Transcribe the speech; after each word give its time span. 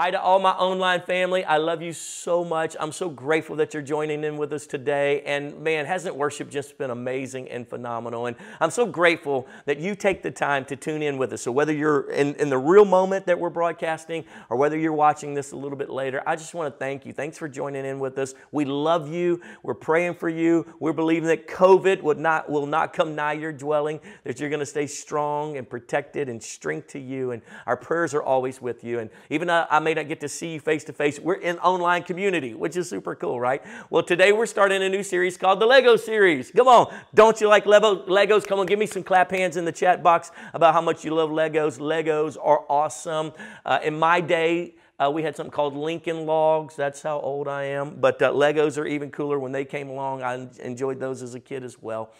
Hi 0.00 0.10
to 0.10 0.18
all 0.18 0.38
my 0.38 0.52
online 0.52 1.02
family. 1.02 1.44
I 1.44 1.58
love 1.58 1.82
you 1.82 1.92
so 1.92 2.42
much. 2.42 2.74
I'm 2.80 2.90
so 2.90 3.10
grateful 3.10 3.56
that 3.56 3.74
you're 3.74 3.82
joining 3.82 4.24
in 4.24 4.38
with 4.38 4.50
us 4.54 4.66
today. 4.66 5.20
And 5.26 5.60
man, 5.60 5.84
hasn't 5.84 6.16
worship 6.16 6.48
just 6.48 6.78
been 6.78 6.88
amazing 6.88 7.50
and 7.50 7.68
phenomenal? 7.68 8.24
And 8.24 8.34
I'm 8.60 8.70
so 8.70 8.86
grateful 8.86 9.46
that 9.66 9.78
you 9.78 9.94
take 9.94 10.22
the 10.22 10.30
time 10.30 10.64
to 10.64 10.76
tune 10.76 11.02
in 11.02 11.18
with 11.18 11.34
us. 11.34 11.42
So 11.42 11.52
whether 11.52 11.74
you're 11.74 12.10
in, 12.12 12.34
in 12.36 12.48
the 12.48 12.56
real 12.56 12.86
moment 12.86 13.26
that 13.26 13.38
we're 13.38 13.50
broadcasting 13.50 14.24
or 14.48 14.56
whether 14.56 14.78
you're 14.78 14.94
watching 14.94 15.34
this 15.34 15.52
a 15.52 15.56
little 15.56 15.76
bit 15.76 15.90
later, 15.90 16.22
I 16.26 16.34
just 16.34 16.54
want 16.54 16.72
to 16.72 16.78
thank 16.78 17.04
you. 17.04 17.12
Thanks 17.12 17.36
for 17.36 17.46
joining 17.46 17.84
in 17.84 18.00
with 18.00 18.16
us. 18.16 18.32
We 18.52 18.64
love 18.64 19.12
you. 19.12 19.42
We're 19.62 19.74
praying 19.74 20.14
for 20.14 20.30
you. 20.30 20.64
We're 20.80 20.94
believing 20.94 21.28
that 21.28 21.46
COVID 21.46 22.00
would 22.00 22.18
not, 22.18 22.48
will 22.48 22.64
not 22.64 22.94
come 22.94 23.14
nigh 23.14 23.34
your 23.34 23.52
dwelling, 23.52 24.00
that 24.24 24.40
you're 24.40 24.48
going 24.48 24.60
to 24.60 24.64
stay 24.64 24.86
strong 24.86 25.58
and 25.58 25.68
protected 25.68 26.30
and 26.30 26.42
strength 26.42 26.88
to 26.88 26.98
you. 26.98 27.32
And 27.32 27.42
our 27.66 27.76
prayers 27.76 28.14
are 28.14 28.22
always 28.22 28.62
with 28.62 28.82
you. 28.82 29.00
And 29.00 29.10
even 29.28 29.50
I, 29.50 29.66
I 29.68 29.78
may 29.78 29.89
not 29.94 30.08
get 30.08 30.20
to 30.20 30.28
see 30.28 30.54
you 30.54 30.60
face 30.60 30.84
to 30.84 30.92
face. 30.92 31.18
We're 31.18 31.34
in 31.34 31.58
online 31.58 32.02
community, 32.02 32.54
which 32.54 32.76
is 32.76 32.88
super 32.88 33.14
cool, 33.14 33.40
right? 33.40 33.62
Well, 33.90 34.02
today 34.02 34.32
we're 34.32 34.46
starting 34.46 34.82
a 34.82 34.88
new 34.88 35.02
series 35.02 35.36
called 35.36 35.60
the 35.60 35.66
Lego 35.66 35.96
series. 35.96 36.50
Come 36.50 36.68
on, 36.68 36.94
don't 37.14 37.40
you 37.40 37.48
like 37.48 37.66
Lego, 37.66 38.06
Legos? 38.06 38.46
Come 38.46 38.58
on, 38.58 38.66
give 38.66 38.78
me 38.78 38.86
some 38.86 39.02
clap 39.02 39.30
hands 39.30 39.56
in 39.56 39.64
the 39.64 39.72
chat 39.72 40.02
box 40.02 40.30
about 40.54 40.74
how 40.74 40.80
much 40.80 41.04
you 41.04 41.14
love 41.14 41.30
Legos. 41.30 41.78
Legos 41.78 42.36
are 42.42 42.64
awesome. 42.68 43.32
Uh, 43.64 43.78
in 43.82 43.98
my 43.98 44.20
day, 44.20 44.74
uh, 45.00 45.10
we 45.10 45.22
had 45.22 45.34
something 45.34 45.50
called 45.50 45.74
Lincoln 45.74 46.26
Logs. 46.26 46.76
That's 46.76 47.00
how 47.00 47.18
old 47.20 47.48
I 47.48 47.64
am. 47.64 47.96
But 48.00 48.20
uh, 48.20 48.32
Legos 48.32 48.76
are 48.76 48.86
even 48.86 49.10
cooler. 49.10 49.38
When 49.38 49.52
they 49.52 49.64
came 49.64 49.88
along, 49.88 50.22
I 50.22 50.46
enjoyed 50.60 51.00
those 51.00 51.22
as 51.22 51.34
a 51.34 51.40
kid 51.40 51.64
as 51.64 51.80
well. 51.80 52.12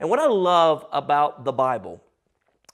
And 0.00 0.10
what 0.10 0.18
I 0.18 0.26
love 0.26 0.84
about 0.90 1.44
the 1.44 1.52
Bible, 1.52 2.02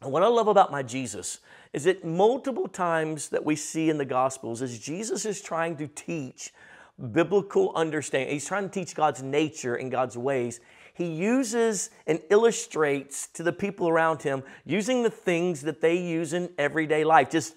and 0.01 0.11
what 0.11 0.23
I 0.23 0.29
love 0.29 0.49
about 0.49 0.73
my 0.73 0.83
Jesus, 0.83 1.41
is 1.73 1.85
that 1.85 2.05
multiple 2.05 2.69
times 2.69 3.29
that 3.29 3.45
we 3.45 3.55
see 3.57 3.91
in 3.91 3.99
the 3.99 4.05
Gospels 4.05 4.61
as 4.63 4.79
Jesus 4.79 5.25
is 5.25 5.41
trying 5.41 5.77
to 5.77 5.87
teach 5.87 6.53
biblical 7.13 7.73
understanding, 7.75 8.35
he's 8.35 8.47
trying 8.47 8.69
to 8.69 8.71
teach 8.71 8.95
God's 8.95 9.23
nature 9.23 9.77
and 9.77 9.91
God's 9.91 10.17
ways. 10.17 10.61
He 11.01 11.07
uses 11.07 11.89
and 12.07 12.21
illustrates 12.29 13.29
to 13.29 13.43
the 13.43 13.55
people 13.55 13.89
around 13.89 14.21
him 14.21 14.43
using 14.67 15.03
the 15.03 15.09
things 15.09 15.63
that 15.63 15.81
they 15.81 15.97
use 15.97 16.35
in 16.35 16.51
everyday 16.59 17.05
life, 17.05 17.31
just 17.31 17.55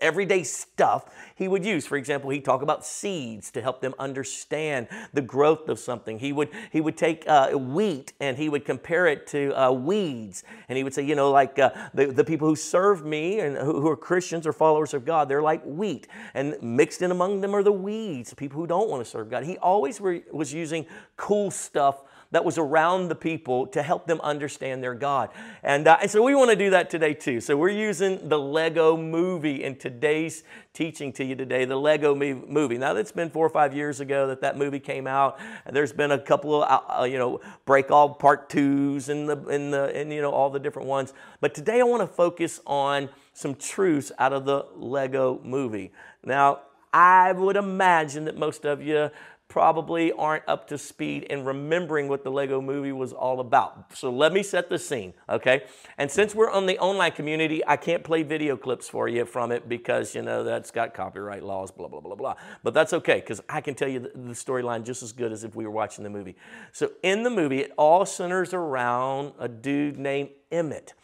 everyday 0.00 0.42
stuff 0.44 1.14
he 1.34 1.46
would 1.46 1.62
use. 1.62 1.86
For 1.86 1.98
example, 1.98 2.30
he'd 2.30 2.42
talk 2.42 2.62
about 2.62 2.86
seeds 2.86 3.50
to 3.50 3.60
help 3.60 3.82
them 3.82 3.94
understand 3.98 4.88
the 5.12 5.20
growth 5.20 5.68
of 5.68 5.78
something. 5.78 6.18
He 6.18 6.32
would, 6.32 6.48
he 6.72 6.80
would 6.80 6.96
take 6.96 7.24
uh, 7.28 7.50
wheat 7.50 8.14
and 8.18 8.38
he 8.38 8.48
would 8.48 8.64
compare 8.64 9.06
it 9.06 9.26
to 9.26 9.52
uh, 9.60 9.72
weeds. 9.72 10.42
And 10.70 10.78
he 10.78 10.82
would 10.82 10.94
say, 10.94 11.04
you 11.04 11.14
know, 11.14 11.30
like 11.30 11.58
uh, 11.58 11.72
the, 11.92 12.06
the 12.06 12.24
people 12.24 12.48
who 12.48 12.56
serve 12.56 13.04
me 13.04 13.40
and 13.40 13.58
who, 13.58 13.78
who 13.82 13.88
are 13.88 13.96
Christians 13.96 14.46
or 14.46 14.54
followers 14.54 14.94
of 14.94 15.04
God, 15.04 15.28
they're 15.28 15.42
like 15.42 15.62
wheat. 15.64 16.08
And 16.32 16.56
mixed 16.62 17.02
in 17.02 17.10
among 17.10 17.42
them 17.42 17.54
are 17.54 17.62
the 17.62 17.72
weeds, 17.72 18.32
people 18.32 18.58
who 18.58 18.66
don't 18.66 18.88
want 18.88 19.04
to 19.04 19.10
serve 19.10 19.28
God. 19.28 19.44
He 19.44 19.58
always 19.58 20.00
was 20.00 20.54
using 20.54 20.86
cool 21.18 21.50
stuff 21.50 22.04
that 22.32 22.44
was 22.44 22.58
around 22.58 23.08
the 23.08 23.14
people 23.14 23.66
to 23.66 23.82
help 23.82 24.06
them 24.06 24.20
understand 24.22 24.82
their 24.82 24.94
God. 24.94 25.30
And, 25.62 25.88
uh, 25.88 25.98
and 26.00 26.10
so 26.10 26.22
we 26.22 26.34
want 26.34 26.50
to 26.50 26.56
do 26.56 26.70
that 26.70 26.88
today 26.88 27.12
too. 27.12 27.40
So 27.40 27.56
we're 27.56 27.70
using 27.70 28.28
the 28.28 28.38
Lego 28.38 28.96
movie 28.96 29.64
in 29.64 29.76
today's 29.76 30.44
teaching 30.72 31.12
to 31.14 31.24
you 31.24 31.34
today, 31.34 31.64
the 31.64 31.76
Lego 31.76 32.14
movie. 32.14 32.78
Now, 32.78 32.94
it's 32.94 33.10
been 33.10 33.30
four 33.30 33.44
or 33.44 33.50
five 33.50 33.74
years 33.74 33.98
ago 33.98 34.28
that 34.28 34.40
that 34.42 34.56
movie 34.56 34.78
came 34.78 35.08
out. 35.08 35.40
And 35.66 35.74
there's 35.74 35.92
been 35.92 36.12
a 36.12 36.18
couple 36.18 36.62
of, 36.62 36.70
uh, 36.70 37.00
uh, 37.00 37.04
you 37.04 37.18
know, 37.18 37.40
break 37.64 37.90
all 37.90 38.14
part 38.14 38.48
twos 38.48 39.08
and 39.08 39.28
the, 39.28 39.36
and 39.48 39.72
the, 39.72 39.94
and, 39.96 40.12
you 40.12 40.22
know, 40.22 40.30
all 40.30 40.50
the 40.50 40.60
different 40.60 40.86
ones. 40.86 41.12
But 41.40 41.54
today 41.54 41.80
I 41.80 41.84
want 41.84 42.02
to 42.02 42.06
focus 42.06 42.60
on 42.66 43.08
some 43.32 43.56
truths 43.56 44.12
out 44.18 44.32
of 44.32 44.44
the 44.44 44.66
Lego 44.76 45.40
movie. 45.42 45.90
Now, 46.24 46.60
I 46.92 47.32
would 47.32 47.56
imagine 47.56 48.24
that 48.24 48.36
most 48.36 48.64
of 48.64 48.82
you 48.82 49.10
probably 49.50 50.12
aren't 50.12 50.44
up 50.46 50.68
to 50.68 50.78
speed 50.78 51.24
in 51.24 51.44
remembering 51.44 52.06
what 52.06 52.22
the 52.22 52.30
Lego 52.30 52.62
movie 52.62 52.92
was 52.92 53.12
all 53.12 53.40
about. 53.40 53.96
So 53.96 54.08
let 54.08 54.32
me 54.32 54.44
set 54.44 54.70
the 54.70 54.78
scene, 54.78 55.12
okay? 55.28 55.64
And 55.98 56.08
since 56.08 56.36
we're 56.36 56.50
on 56.50 56.66
the 56.66 56.78
online 56.78 57.10
community, 57.10 57.60
I 57.66 57.76
can't 57.76 58.04
play 58.04 58.22
video 58.22 58.56
clips 58.56 58.88
for 58.88 59.08
you 59.08 59.26
from 59.26 59.50
it 59.50 59.68
because, 59.68 60.14
you 60.14 60.22
know, 60.22 60.44
that's 60.44 60.70
got 60.70 60.94
copyright 60.94 61.42
laws, 61.42 61.72
blah, 61.72 61.88
blah, 61.88 62.00
blah, 62.00 62.14
blah. 62.14 62.36
But 62.62 62.74
that's 62.74 62.92
okay 62.92 63.16
because 63.16 63.42
I 63.48 63.60
can 63.60 63.74
tell 63.74 63.88
you 63.88 63.98
the, 63.98 64.12
the 64.14 64.34
storyline 64.34 64.84
just 64.84 65.02
as 65.02 65.10
good 65.10 65.32
as 65.32 65.42
if 65.42 65.56
we 65.56 65.64
were 65.64 65.72
watching 65.72 66.04
the 66.04 66.10
movie. 66.10 66.36
So 66.70 66.92
in 67.02 67.24
the 67.24 67.30
movie, 67.30 67.58
it 67.58 67.72
all 67.76 68.06
centers 68.06 68.54
around 68.54 69.32
a 69.40 69.48
dude 69.48 69.98
named 69.98 70.30
Emmett. 70.52 70.94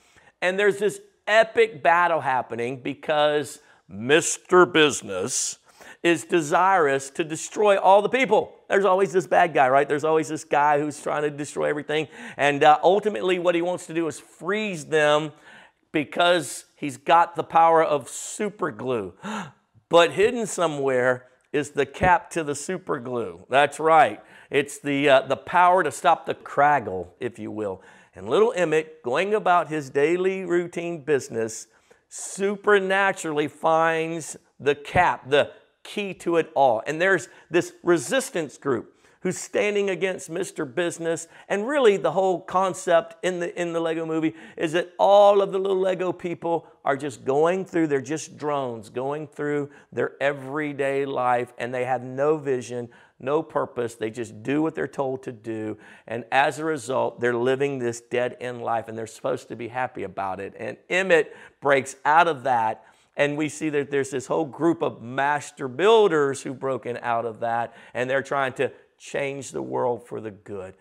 And 0.41 0.57
there's 0.57 0.78
this 0.78 1.01
epic 1.27 1.83
battle 1.83 2.21
happening 2.21 2.81
because 2.81 3.59
Mr. 3.91 4.73
Business 4.73 5.59
is 6.06 6.25
desirous 6.25 7.11
to 7.11 7.25
destroy 7.25 7.77
all 7.77 8.00
the 8.00 8.09
people. 8.09 8.55
There's 8.69 8.84
always 8.84 9.12
this 9.12 9.27
bad 9.27 9.53
guy, 9.53 9.69
right? 9.69 9.89
There's 9.89 10.05
always 10.05 10.28
this 10.28 10.44
guy 10.44 10.78
who's 10.78 11.03
trying 11.03 11.22
to 11.22 11.31
destroy 11.31 11.65
everything. 11.65 12.06
And 12.37 12.62
uh, 12.62 12.78
ultimately, 12.81 13.41
what 13.41 13.56
he 13.56 13.62
wants 13.62 13.87
to 13.87 13.94
do 13.94 14.06
is 14.06 14.21
freeze 14.21 14.87
them 14.87 15.33
because 15.91 16.66
he's 16.77 16.97
got 16.97 17.34
the 17.34 17.43
power 17.43 17.83
of 17.83 18.09
super 18.09 18.71
glue. 18.71 19.15
But 19.89 20.11
hidden 20.11 20.49
somewhere 20.49 21.27
is 21.53 21.71
the 21.71 21.87
cap 21.87 22.28
to 22.31 22.43
the 22.43 22.56
super 22.56 22.99
glue. 22.99 23.47
That's 23.49 23.78
right. 23.78 24.21
It's 24.50 24.81
the, 24.81 25.09
uh, 25.09 25.21
the 25.28 25.37
power 25.37 25.84
to 25.84 25.93
stop 25.93 26.27
the 26.27 26.34
Kragle, 26.34 27.11
if 27.21 27.39
you 27.39 27.53
will. 27.53 27.83
And 28.16 28.28
little 28.28 28.53
Emmett, 28.56 29.00
going 29.05 29.33
about 29.33 29.69
his 29.69 29.89
daily 29.89 30.45
routine 30.45 31.05
business, 31.05 31.69
supernaturally 32.09 33.47
finds 33.47 34.37
the 34.59 34.75
cap, 34.75 35.31
the 35.31 35.53
key 35.87 36.13
to 36.13 36.37
it 36.37 36.51
all. 36.55 36.83
And 36.87 37.01
there's 37.01 37.29
this 37.49 37.73
resistance 37.83 38.59
group 38.59 38.93
who's 39.21 39.39
standing 39.39 39.91
against 39.91 40.31
Mr. 40.31 40.73
Business. 40.73 41.27
And 41.49 41.67
really, 41.67 41.97
the 41.97 42.13
whole 42.13 42.41
concept 42.41 43.17
in 43.25 43.41
the, 43.41 43.61
in 43.61 43.73
the 43.73 43.81
Lego 43.81 44.05
movie 44.05 44.35
is 44.57 44.73
that 44.73 44.93
all 44.99 45.41
of 45.43 45.53
the 45.53 45.59
little 45.59 45.81
Lego 45.81 46.13
people 46.13 46.67
are 46.85 46.97
just 46.97 47.25
going 47.25 47.65
through, 47.65 47.87
they're 47.87 48.01
just 48.01 48.37
drones 48.37 48.89
going 48.91 49.27
through 49.27 49.71
their 49.93 50.13
everyday 50.21 51.05
life, 51.05 51.53
and 51.59 51.75
they 51.75 51.85
have 51.85 52.03
no 52.03 52.37
vision, 52.37 52.89
no 53.19 53.43
purpose. 53.43 53.95
They 53.95 54.11
just 54.11 54.43
do 54.43 54.63
what 54.63 54.75
they're 54.75 54.87
told 54.87 55.23
to 55.25 55.33
do. 55.33 55.79
And 56.07 56.25
as 56.31 56.59
a 56.59 56.65
result, 56.65 57.19
they're 57.19 57.35
living 57.35 57.79
this 57.79 58.01
dead 58.01 58.37
end 58.41 58.63
life, 58.63 58.87
and 58.89 58.97
they're 58.97 59.07
supposed 59.07 59.49
to 59.49 59.57
be 59.57 59.69
happy 59.69 60.05
about 60.05 60.39
it. 60.39 60.55
And 60.57 60.77
Emmett 60.89 61.35
breaks 61.61 61.97
out 62.05 62.29
of 62.29 62.45
that 62.45 62.85
and 63.16 63.37
we 63.37 63.49
see 63.49 63.71
that 63.71 63.91
there's 63.91 64.10
this 64.10 64.27
whole 64.27 64.44
group 64.44 64.82
of 64.82 65.03
master 65.03 65.69
builders 65.69 66.43
who've 66.43 66.59
broken 66.59 66.99
out 67.00 67.25
of 67.25 67.41
that, 67.41 67.75
and 67.94 68.09
they're 68.10 68.22
trying 68.22 68.53
to 68.54 68.71
change 68.99 69.50
the 69.50 69.62
world 69.62 70.06
for 70.06 70.21
the 70.21 70.31
good. 70.31 70.75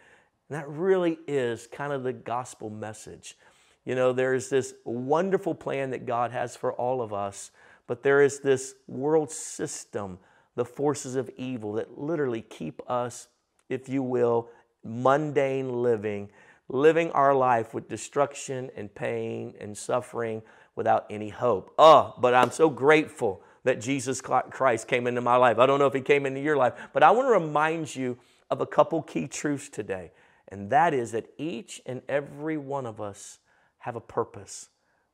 And 0.50 0.57
that 0.57 0.68
really 0.69 1.18
is 1.28 1.68
kind 1.68 1.94
of 1.94 2.03
the 2.03 2.13
gospel 2.13 2.69
message. 2.69 3.38
You 3.85 3.96
know, 3.96 4.13
there's 4.13 4.50
this 4.50 4.73
wonderful 4.84 5.56
plan 5.56 5.91
that 5.91 6.06
God 6.06 6.31
has 6.31 6.56
for 6.56 6.73
all 6.73 7.01
of 7.01 7.13
us, 7.13 7.51
but 7.88 8.03
there 8.03 8.22
is 8.22 8.40
this 8.40 8.75
world 8.88 9.31
system, 9.31 10.19
the 10.56 10.66
forces 10.66 11.16
of 11.16 11.29
evil 11.38 11.73
that 11.73 11.97
literally 11.97 12.41
keep 12.41 12.81
us, 12.90 13.28
if 13.69 13.88
you 13.88 14.03
will, 14.03 14.50
mundane 14.84 15.81
living, 15.81 16.29
living 16.67 17.12
our 17.12 17.34
life 17.34 17.73
with 17.73 17.88
destruction 17.88 18.69
and 18.75 18.94
pain 18.94 19.53
and 19.59 19.78
suffering 19.78 20.41
without 20.75 21.06
any 21.09 21.30
hope. 21.30 21.74
Oh, 21.78 22.13
but 22.19 22.34
I'm 22.34 22.52
so 22.52 22.69
grateful 22.69 23.41
that 23.63 23.81
Jesus 23.81 24.22
Christ 24.22 24.88
came 24.88 25.08
into 25.08 25.22
my 25.22 25.38
life. 25.38 25.58
I 25.58 25.66
don't 25.66 25.80
know 25.80 25.88
if 25.88 25.94
he 25.94 26.02
came 26.02 26.25
into 26.25 26.40
your 26.40 26.58
life, 26.58 26.74
but 26.94 27.03
I 27.03 27.12
want 27.12 27.28
to 27.28 27.31
remind 27.31 27.96
you 27.96 28.18
of 28.52 28.62
a 28.62 28.66
couple 28.66 29.02
key 29.02 29.28
truths 29.28 29.69
today. 29.69 30.12
And 30.50 30.69
that 30.69 30.94
is 30.94 31.12
that 31.14 31.25
each 31.38 31.81
and 31.85 32.02
every 32.08 32.58
one 32.58 32.85
of 32.85 33.02
us 33.02 33.40
have 33.80 33.96
a 33.96 34.02
purpose. 34.02 34.69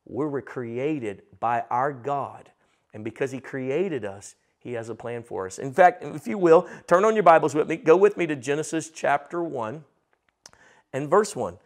We 0.06 0.26
were 0.26 0.42
created 0.42 1.24
by 1.40 1.64
our 1.70 1.94
God. 1.94 2.52
And 2.94 3.04
because 3.06 3.32
he 3.32 3.40
created 3.40 4.04
us, 4.04 4.36
he 4.60 4.74
has 4.74 4.90
a 4.90 4.96
plan 4.96 5.24
for 5.24 5.46
us. 5.46 5.58
In 5.58 5.74
fact, 5.74 6.04
if 6.04 6.28
you 6.28 6.38
will, 6.38 6.68
turn 6.88 7.06
on 7.06 7.16
your 7.16 7.24
Bibles 7.24 7.56
with 7.56 7.70
me. 7.70 7.78
Go 7.78 7.96
with 7.96 8.18
me 8.18 8.28
to 8.28 8.36
Genesis 8.36 8.90
chapter 8.90 9.42
1 9.42 9.84
and 10.92 11.10
verse 11.10 11.36
1. 11.36 11.58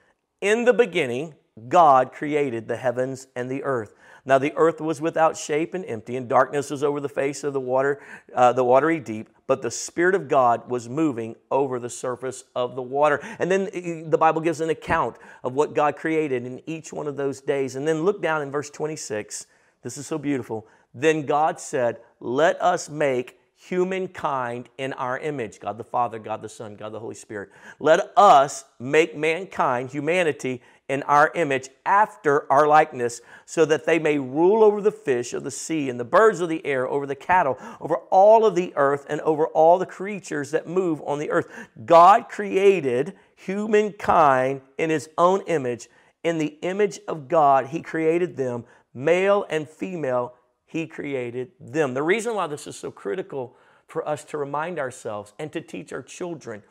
In 0.42 0.66
the 0.66 0.74
beginning, 0.74 1.34
God 1.70 2.12
created 2.12 2.68
the 2.68 2.76
heavens 2.76 3.28
and 3.36 3.50
the 3.50 3.64
earth. 3.64 3.94
Now 4.26 4.40
the 4.40 4.54
earth 4.56 4.82
was 4.82 5.00
without 5.00 5.38
shape 5.38 5.74
and 5.74 5.86
empty, 5.86 6.18
and 6.18 6.28
darkness 6.28 6.70
was 6.72 6.84
over 6.84 7.00
the 7.00 7.08
face 7.08 7.44
of 7.44 7.54
the 7.54 7.60
water, 7.60 8.02
uh, 8.34 8.52
the 8.54 8.64
watery 8.64 9.00
deep. 9.00 9.30
But 9.48 9.62
the 9.62 9.72
Spirit 9.72 10.16
of 10.16 10.28
God 10.28 10.68
was 10.70 10.90
moving 10.90 11.36
over 11.52 11.80
the 11.80 11.90
surface 11.90 12.44
of 12.56 12.76
the 12.76 12.82
water. 12.82 13.20
And 13.38 13.52
then 13.52 13.68
uh, 13.68 14.10
the 14.10 14.18
Bible 14.18 14.42
gives 14.42 14.62
an 14.62 14.70
account 14.72 15.18
of 15.44 15.54
what 15.54 15.76
God 15.76 15.96
created 15.96 16.46
in 16.46 16.62
each 16.66 16.92
one 16.92 17.08
of 17.08 17.18
those 17.18 17.40
days. 17.40 17.76
And 17.76 17.88
then 17.88 18.04
look 18.04 18.22
down 18.22 18.42
in 18.42 18.52
verse 18.52 18.72
26. 18.72 19.46
This 19.84 19.98
is 19.98 20.08
so 20.08 20.18
beautiful. 20.18 20.68
Then 20.94 21.26
God 21.26 21.60
said, 21.60 22.00
"Let 22.20 22.60
us 22.62 22.90
make 22.90 23.38
humankind 23.56 24.70
in 24.78 24.94
our 24.94 25.18
image 25.20 25.60
God 25.60 25.78
the 25.78 25.84
Father, 25.84 26.20
God 26.20 26.42
the 26.42 26.50
Son, 26.50 26.76
God 26.76 26.92
the 26.92 27.00
Holy 27.00 27.16
Spirit. 27.16 27.50
Let 27.80 28.12
us 28.18 28.66
make 28.80 29.16
mankind, 29.16 29.92
humanity, 29.92 30.62
in 30.88 31.02
our 31.04 31.32
image 31.34 31.70
after 31.86 32.52
our 32.52 32.68
likeness, 32.68 33.22
so 33.46 33.66
that 33.66 33.86
they 33.86 33.98
may 33.98 34.20
rule 34.20 34.64
over 34.64 34.82
the 34.82 34.92
fish 34.92 35.34
of 35.34 35.44
the 35.44 35.52
sea 35.52 35.90
and 35.90 36.00
the 36.00 36.06
birds 36.06 36.42
of 36.42 36.50
the 36.50 36.66
air, 36.66 36.88
over 36.88 37.06
the 37.08 37.16
cattle, 37.16 37.58
over 37.82 37.96
all 38.12 38.46
of 38.46 38.56
the 38.56 38.72
earth, 38.76 39.06
and 39.10 39.20
over 39.22 39.48
all 39.48 39.80
the 39.80 39.86
creatures 39.86 40.52
that 40.52 40.68
move 40.68 41.02
on 41.06 41.18
the 41.18 41.32
earth. 41.32 41.48
God 41.86 42.30
created 42.30 43.16
humankind 43.36 44.62
in 44.78 44.90
his 44.90 45.10
own 45.18 45.42
image. 45.48 45.90
In 46.24 46.38
the 46.38 46.58
image 46.62 47.00
of 47.08 47.28
God, 47.28 47.68
he 47.68 47.82
created 47.82 48.38
them, 48.38 48.66
male 48.94 49.46
and 49.50 49.68
female, 49.68 50.36
he 50.66 50.88
created 50.88 51.52
them. 51.60 51.94
The 51.94 52.04
reason 52.04 52.36
why 52.36 52.48
this 52.48 52.68
is 52.68 52.76
so 52.76 52.92
critical 52.92 53.56
for 53.88 54.08
us 54.08 54.24
to 54.26 54.38
remind 54.38 54.80
ourselves 54.80 55.34
and 55.40 55.52
to 55.54 55.62
teach 55.62 55.94
our 55.94 56.02
children 56.02 56.64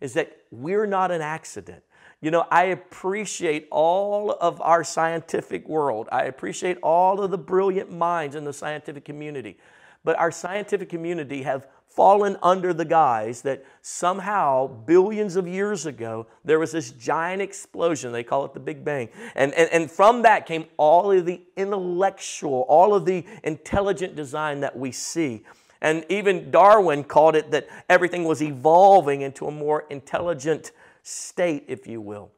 is 0.00 0.12
that 0.14 0.36
we're 0.50 0.86
not 0.86 1.10
an 1.10 1.20
accident. 1.20 1.82
You 2.26 2.32
know, 2.32 2.44
I 2.50 2.64
appreciate 2.64 3.68
all 3.70 4.32
of 4.32 4.60
our 4.60 4.82
scientific 4.82 5.68
world. 5.68 6.08
I 6.10 6.24
appreciate 6.24 6.76
all 6.82 7.20
of 7.20 7.30
the 7.30 7.38
brilliant 7.38 7.92
minds 7.92 8.34
in 8.34 8.42
the 8.42 8.52
scientific 8.52 9.04
community. 9.04 9.56
But 10.02 10.18
our 10.18 10.32
scientific 10.32 10.88
community 10.88 11.44
have 11.44 11.68
fallen 11.86 12.36
under 12.42 12.74
the 12.74 12.84
guise 12.84 13.42
that 13.42 13.64
somehow 13.80 14.66
billions 14.66 15.36
of 15.36 15.46
years 15.46 15.86
ago 15.86 16.26
there 16.44 16.58
was 16.58 16.72
this 16.72 16.90
giant 16.90 17.42
explosion 17.42 18.10
they 18.10 18.24
call 18.24 18.44
it 18.44 18.52
the 18.54 18.60
big 18.60 18.84
bang 18.84 19.08
and, 19.36 19.54
and, 19.54 19.70
and 19.70 19.90
from 19.90 20.22
that 20.22 20.46
came 20.46 20.66
all 20.76 21.12
of 21.12 21.24
the 21.24 21.40
intellectual 21.56 22.66
all 22.68 22.92
of 22.92 23.06
the 23.06 23.24
intelligent 23.44 24.14
design 24.14 24.60
that 24.60 24.76
we 24.76 24.92
see 24.92 25.42
and 25.80 26.04
even 26.08 26.50
Darwin 26.50 27.04
called 27.04 27.36
it 27.36 27.50
that 27.52 27.68
everything 27.88 28.24
was 28.24 28.42
evolving 28.42 29.22
into 29.22 29.46
a 29.46 29.50
more 29.50 29.84
intelligent 29.88 30.72
state, 31.06 31.64
if 31.68 31.86
you 31.86 32.00
will. 32.00 32.32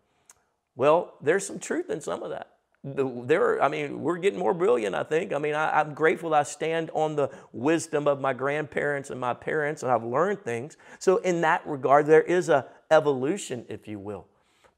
Well, 0.77 1.15
there's 1.23 1.47
some 1.47 1.59
truth 1.59 1.91
in 1.91 2.01
some 2.01 2.23
of 2.23 2.31
that. 2.31 2.51
There, 2.85 3.61
I 3.63 3.69
mean, 3.69 4.03
we're 4.03 4.19
getting 4.19 4.39
more 4.39 4.55
brilliant, 4.55 4.95
I 4.95 5.03
think. 5.03 5.33
I 5.33 5.39
mean, 5.39 5.55
I, 5.55 5.81
am 5.81 5.95
grateful 5.95 6.35
I 6.35 6.45
stand 6.45 6.91
on 6.95 7.17
the 7.17 7.31
wisdom 7.53 8.07
of 8.07 8.21
my 8.21 8.33
grandparents 8.33 9.11
and 9.11 9.19
my 9.19 9.35
parents, 9.35 9.83
and 9.83 9.91
I've 9.91 10.05
learned 10.05 10.45
things. 10.45 10.77
So, 10.99 11.17
in 11.19 11.41
that 11.41 11.67
regard, 11.67 12.07
there 12.07 12.23
is 12.23 12.49
a 12.49 12.67
evolution, 12.91 13.65
if 13.69 13.89
you 13.89 13.99
will. 13.99 14.27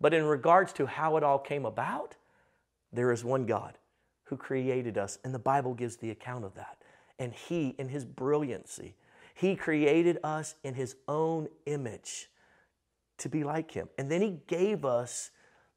But 0.01 0.15
in 0.15 0.25
regards 0.25 0.73
to 0.75 0.87
how 0.87 1.17
it 1.19 1.23
all 1.23 1.39
came 1.39 1.67
about, 1.67 2.17
there 2.93 3.13
is 3.13 3.23
one 3.23 3.45
God 3.45 3.77
who 4.25 4.37
created 4.37 4.97
us, 4.97 5.19
and 5.25 5.35
the 5.35 5.39
Bible 5.39 5.75
gives 5.75 5.97
the 5.97 6.11
account 6.11 6.45
of 6.45 6.55
that. 6.55 6.79
And 7.19 7.35
He, 7.35 7.75
in 7.79 7.89
His 7.89 8.05
brilliancy, 8.07 8.95
He 9.35 9.57
created 9.57 10.19
us 10.25 10.55
in 10.65 10.75
His 10.75 10.97
own 11.07 11.49
image 11.67 12.31
to 13.21 13.29
be 13.29 13.45
like 13.45 13.71
Him. 13.71 13.89
And 13.99 14.11
then 14.11 14.21
He 14.23 14.41
gave 14.47 14.85
us 14.85 15.31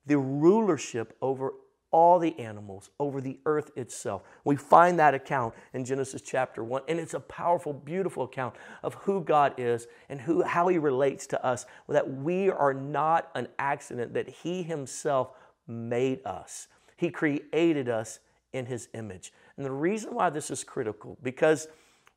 the 0.06 0.18
rulership 0.18 1.16
over 1.22 1.54
all 1.92 2.18
the 2.18 2.38
animals, 2.40 2.90
over 3.00 3.22
the 3.22 3.40
earth 3.46 3.70
itself. 3.76 4.24
We 4.44 4.56
find 4.56 4.98
that 4.98 5.14
account 5.14 5.54
in 5.74 5.86
Genesis 5.86 6.24
chapter 6.24 6.64
1, 6.64 6.82
and 6.88 7.00
it's 7.00 7.14
a 7.14 7.20
powerful, 7.20 7.72
beautiful 7.72 8.24
account 8.24 8.56
of 8.82 8.96
who 8.96 9.24
God 9.24 9.54
is 9.58 9.88
and 10.10 10.20
who, 10.20 10.42
how 10.42 10.68
He 10.68 10.80
relates 10.80 11.28
to 11.28 11.46
us, 11.46 11.68
that 11.88 12.12
we 12.12 12.50
are 12.50 12.74
not 12.74 13.30
an 13.36 13.48
accident, 13.60 14.16
that 14.16 14.28
He 14.28 14.64
Himself 14.64 15.30
made 15.68 16.26
us. 16.26 16.68
He 16.98 17.12
created 17.12 17.88
us 17.88 18.20
in 18.54 18.66
His 18.66 18.90
image. 18.96 19.32
And 19.56 19.66
the 19.66 19.72
reason 19.72 20.16
why 20.16 20.32
this 20.32 20.50
is 20.50 20.64
critical, 20.64 21.18
because 21.22 21.68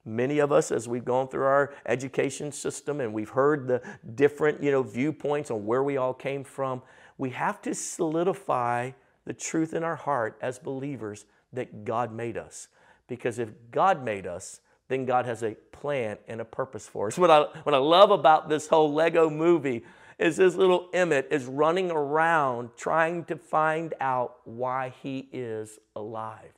many 0.07 0.39
of 0.39 0.53
us, 0.53 0.71
as 0.71 0.89
we've 0.89 1.05
gone 1.05 1.29
through 1.29 1.45
our 1.45 1.75
education 1.85 2.53
system 2.53 3.01
and 3.01 3.13
we've 3.13 3.31
heard 3.31 3.67
the 3.67 3.83
different 4.15 4.63
you 4.63 4.71
know, 4.71 4.83
viewpoints 4.83 5.51
on 5.51 5.67
where 5.67 5.83
we 5.83 5.97
all 5.97 6.15
came 6.15 6.45
from, 6.45 6.81
we 7.19 7.31
have 7.31 7.61
to 7.63 7.75
solidify 7.75 8.93
the 9.25 9.35
truth 9.35 9.75
in 9.75 9.83
our 9.83 9.97
heart 9.97 10.39
as 10.41 10.59
believers 10.59 11.27
that 11.53 11.85
God 11.85 12.13
made 12.13 12.37
us. 12.37 12.69
Because 13.09 13.39
if 13.39 13.51
God 13.71 14.05
made 14.05 14.27
us, 14.27 14.61
then 14.89 15.05
God 15.05 15.27
has 15.27 15.43
a 15.43 15.57
plan 15.73 16.19
and 16.29 16.41
a 16.41 16.45
purpose 16.45 16.87
for 16.87 17.09
us. 17.09 17.19
What 17.19 17.31
I, 17.31 17.41
what 17.65 17.75
I 17.75 17.79
love 17.79 18.11
about 18.11 18.49
this 18.49 18.69
whole 18.69 18.93
Lego 18.93 19.29
movie 19.29 19.85
is 20.19 20.37
this 20.37 20.55
little 20.55 20.89
Emmett 20.95 21.29
is 21.31 21.45
running 21.45 21.91
around 21.91 22.71
trying 22.77 23.25
to 23.25 23.37
find 23.37 23.95
out 24.01 24.37
why 24.45 24.93
he 25.03 25.29
is 25.33 25.79
alive. 25.95 26.53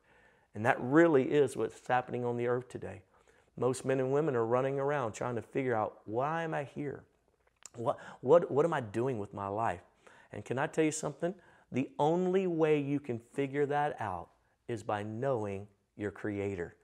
And 0.55 0.65
that 0.67 0.77
really 0.81 1.25
is 1.25 1.57
what's 1.57 1.87
happening 1.87 2.25
on 2.25 2.37
the 2.37 2.47
earth 2.47 2.69
today. 2.69 3.03
Most 3.59 3.85
men 3.85 4.01
and 4.01 4.13
women 4.13 4.37
are 4.37 4.47
running 4.47 4.79
around 4.79 5.13
trying 5.13 5.35
to 5.37 5.43
figure 5.43 5.75
out 5.75 6.01
why 6.05 6.45
am 6.45 6.55
I 6.55 6.65
here? 6.65 7.05
What, 7.75 7.99
what, 8.21 8.51
what 8.51 8.65
am 8.65 8.73
I 8.73 8.81
doing 8.81 9.19
with 9.19 9.35
my 9.35 9.49
life? 9.49 9.83
And 10.33 10.45
can 10.45 10.59
I 10.59 10.67
tell 10.67 10.85
you 10.85 10.93
something? 10.93 11.35
The 11.73 11.91
only 11.99 12.47
way 12.47 12.81
you 12.81 13.01
can 13.01 13.21
figure 13.35 13.67
that 13.67 13.97
out 14.01 14.29
is 14.69 14.83
by 14.83 15.03
knowing 15.03 15.67
your 15.97 16.11
Creator. 16.11 16.77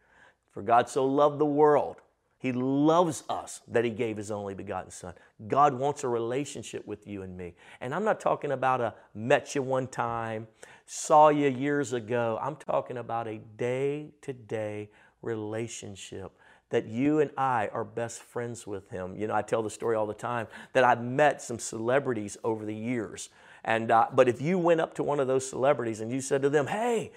For 0.52 0.62
God 0.62 0.88
so 0.88 1.04
loved 1.04 1.38
the 1.38 1.46
world 1.46 2.00
he 2.44 2.52
loves 2.52 3.24
us 3.30 3.62
that 3.68 3.84
He 3.84 3.90
gave 3.90 4.18
His 4.18 4.30
only 4.30 4.52
begotten 4.52 4.90
Son. 4.90 5.14
God 5.48 5.72
wants 5.72 6.04
a 6.04 6.08
relationship 6.08 6.86
with 6.86 7.06
you 7.06 7.22
and 7.22 7.34
me. 7.34 7.54
And 7.80 7.94
I'm 7.94 8.04
not 8.04 8.20
talking 8.20 8.52
about 8.52 8.82
a 8.82 8.92
met 9.14 9.54
you 9.54 9.62
one 9.62 9.86
time, 9.86 10.46
saw 10.84 11.30
you 11.30 11.48
years 11.48 11.94
ago. 11.94 12.38
I'm 12.42 12.56
talking 12.56 12.98
about 12.98 13.28
a 13.28 13.38
day 13.56 14.10
to 14.20 14.34
day 14.34 14.90
relationship 15.22 16.32
that 16.74 16.88
you 16.88 17.20
and 17.20 17.30
I 17.38 17.68
are 17.72 17.84
best 17.84 18.20
friends 18.20 18.66
with 18.66 18.90
Him. 18.90 19.14
You 19.14 19.28
know, 19.28 19.34
I 19.36 19.42
tell 19.42 19.62
the 19.62 19.70
story 19.70 19.94
all 19.94 20.08
the 20.08 20.12
time 20.12 20.48
that 20.72 20.82
I've 20.82 21.00
met 21.00 21.40
some 21.40 21.60
celebrities 21.60 22.36
over 22.42 22.64
the 22.64 22.74
years. 22.74 23.28
And, 23.62 23.92
uh, 23.92 24.08
but 24.12 24.28
if 24.28 24.42
you 24.42 24.58
went 24.58 24.80
up 24.80 24.92
to 24.94 25.04
one 25.04 25.20
of 25.20 25.28
those 25.28 25.48
celebrities 25.48 26.00
and 26.00 26.10
you 26.10 26.20
said 26.20 26.42
to 26.42 26.50
them, 26.50 26.66
hey, 26.66 27.12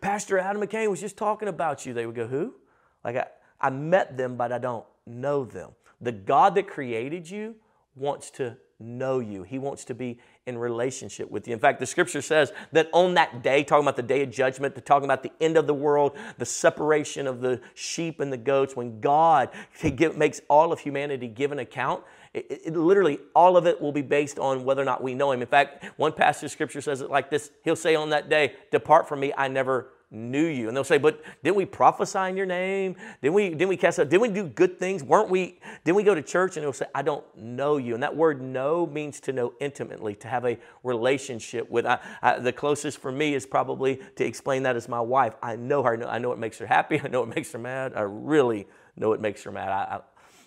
Pastor 0.00 0.36
Adam 0.36 0.60
McCain 0.60 0.90
was 0.90 1.00
just 1.00 1.16
talking 1.16 1.46
about 1.46 1.86
you, 1.86 1.94
they 1.94 2.06
would 2.06 2.16
go, 2.16 2.26
who? 2.26 2.56
Like, 3.04 3.14
I, 3.14 3.26
I 3.60 3.70
met 3.70 4.16
them, 4.16 4.36
but 4.36 4.50
I 4.50 4.58
don't 4.58 4.84
know 5.06 5.44
them. 5.44 5.70
The 6.00 6.10
God 6.10 6.56
that 6.56 6.66
created 6.66 7.30
you 7.30 7.54
wants 7.94 8.32
to 8.32 8.56
know 8.80 9.20
you. 9.20 9.44
He 9.44 9.60
wants 9.60 9.84
to 9.84 9.94
be 9.94 10.18
in 10.46 10.58
relationship 10.58 11.30
with 11.30 11.46
you. 11.46 11.54
In 11.54 11.60
fact, 11.60 11.78
the 11.78 11.86
scripture 11.86 12.20
says 12.20 12.52
that 12.72 12.88
on 12.92 13.14
that 13.14 13.42
day, 13.42 13.62
talking 13.62 13.84
about 13.84 13.96
the 13.96 14.02
day 14.02 14.22
of 14.22 14.30
judgment, 14.30 14.74
talking 14.84 15.04
about 15.04 15.22
the 15.22 15.30
end 15.40 15.56
of 15.56 15.68
the 15.68 15.74
world, 15.74 16.16
the 16.38 16.44
separation 16.44 17.28
of 17.28 17.40
the 17.40 17.60
sheep 17.74 18.18
and 18.18 18.32
the 18.32 18.36
goats, 18.36 18.74
when 18.74 19.00
God 19.00 19.50
makes 20.16 20.40
all 20.48 20.72
of 20.72 20.80
humanity 20.80 21.28
give 21.28 21.52
an 21.52 21.60
account, 21.60 22.02
it, 22.34 22.62
it, 22.64 22.76
literally 22.76 23.20
all 23.34 23.56
of 23.56 23.66
it 23.66 23.80
will 23.80 23.92
be 23.92 24.02
based 24.02 24.38
on 24.38 24.64
whether 24.64 24.82
or 24.82 24.86
not 24.86 25.02
we 25.02 25.14
know 25.14 25.30
Him. 25.30 25.42
In 25.42 25.46
fact, 25.46 25.84
one 25.96 26.12
passage 26.12 26.44
of 26.44 26.50
scripture 26.50 26.80
says 26.80 27.02
it 27.02 27.10
like 27.10 27.30
this 27.30 27.50
He'll 27.62 27.76
say 27.76 27.94
on 27.94 28.10
that 28.10 28.28
day, 28.28 28.54
Depart 28.70 29.08
from 29.08 29.20
me, 29.20 29.32
I 29.36 29.48
never 29.48 29.90
knew 30.12 30.44
you. 30.44 30.68
And 30.68 30.76
they'll 30.76 30.84
say, 30.84 30.98
but 30.98 31.22
didn't 31.42 31.56
we 31.56 31.64
prophesy 31.64 32.18
in 32.28 32.36
your 32.36 32.46
name? 32.46 32.94
Didn't 33.22 33.34
we, 33.34 33.48
didn't 33.48 33.68
we 33.68 33.78
cast 33.78 33.98
out? 33.98 34.10
Didn't 34.10 34.22
we 34.22 34.28
do 34.28 34.44
good 34.44 34.78
things? 34.78 35.02
Weren't 35.02 35.30
we, 35.30 35.58
didn't 35.84 35.96
we 35.96 36.02
go 36.02 36.14
to 36.14 36.22
church? 36.22 36.56
And 36.56 36.64
they'll 36.64 36.72
say, 36.72 36.86
I 36.94 37.02
don't 37.02 37.24
know 37.36 37.78
you. 37.78 37.94
And 37.94 38.02
that 38.02 38.14
word 38.14 38.42
know 38.42 38.86
means 38.86 39.20
to 39.20 39.32
know 39.32 39.54
intimately, 39.58 40.14
to 40.16 40.28
have 40.28 40.44
a 40.44 40.58
relationship 40.84 41.68
with. 41.70 41.86
I, 41.86 41.98
I, 42.20 42.38
the 42.38 42.52
closest 42.52 42.98
for 42.98 43.10
me 43.10 43.34
is 43.34 43.46
probably 43.46 44.00
to 44.16 44.24
explain 44.24 44.62
that 44.64 44.76
as 44.76 44.88
my 44.88 45.00
wife. 45.00 45.34
I 45.42 45.56
know 45.56 45.82
her. 45.82 45.94
I 45.94 45.96
know, 45.96 46.06
I 46.06 46.18
know 46.18 46.28
what 46.28 46.38
makes 46.38 46.58
her 46.58 46.66
happy. 46.66 47.00
I 47.04 47.08
know 47.08 47.20
what 47.20 47.34
makes 47.34 47.50
her 47.52 47.58
mad. 47.58 47.94
I 47.96 48.02
really 48.02 48.68
know 48.96 49.08
what 49.08 49.20
makes 49.20 49.42
her 49.44 49.50
mad. 49.50 49.70
I, 49.70 50.00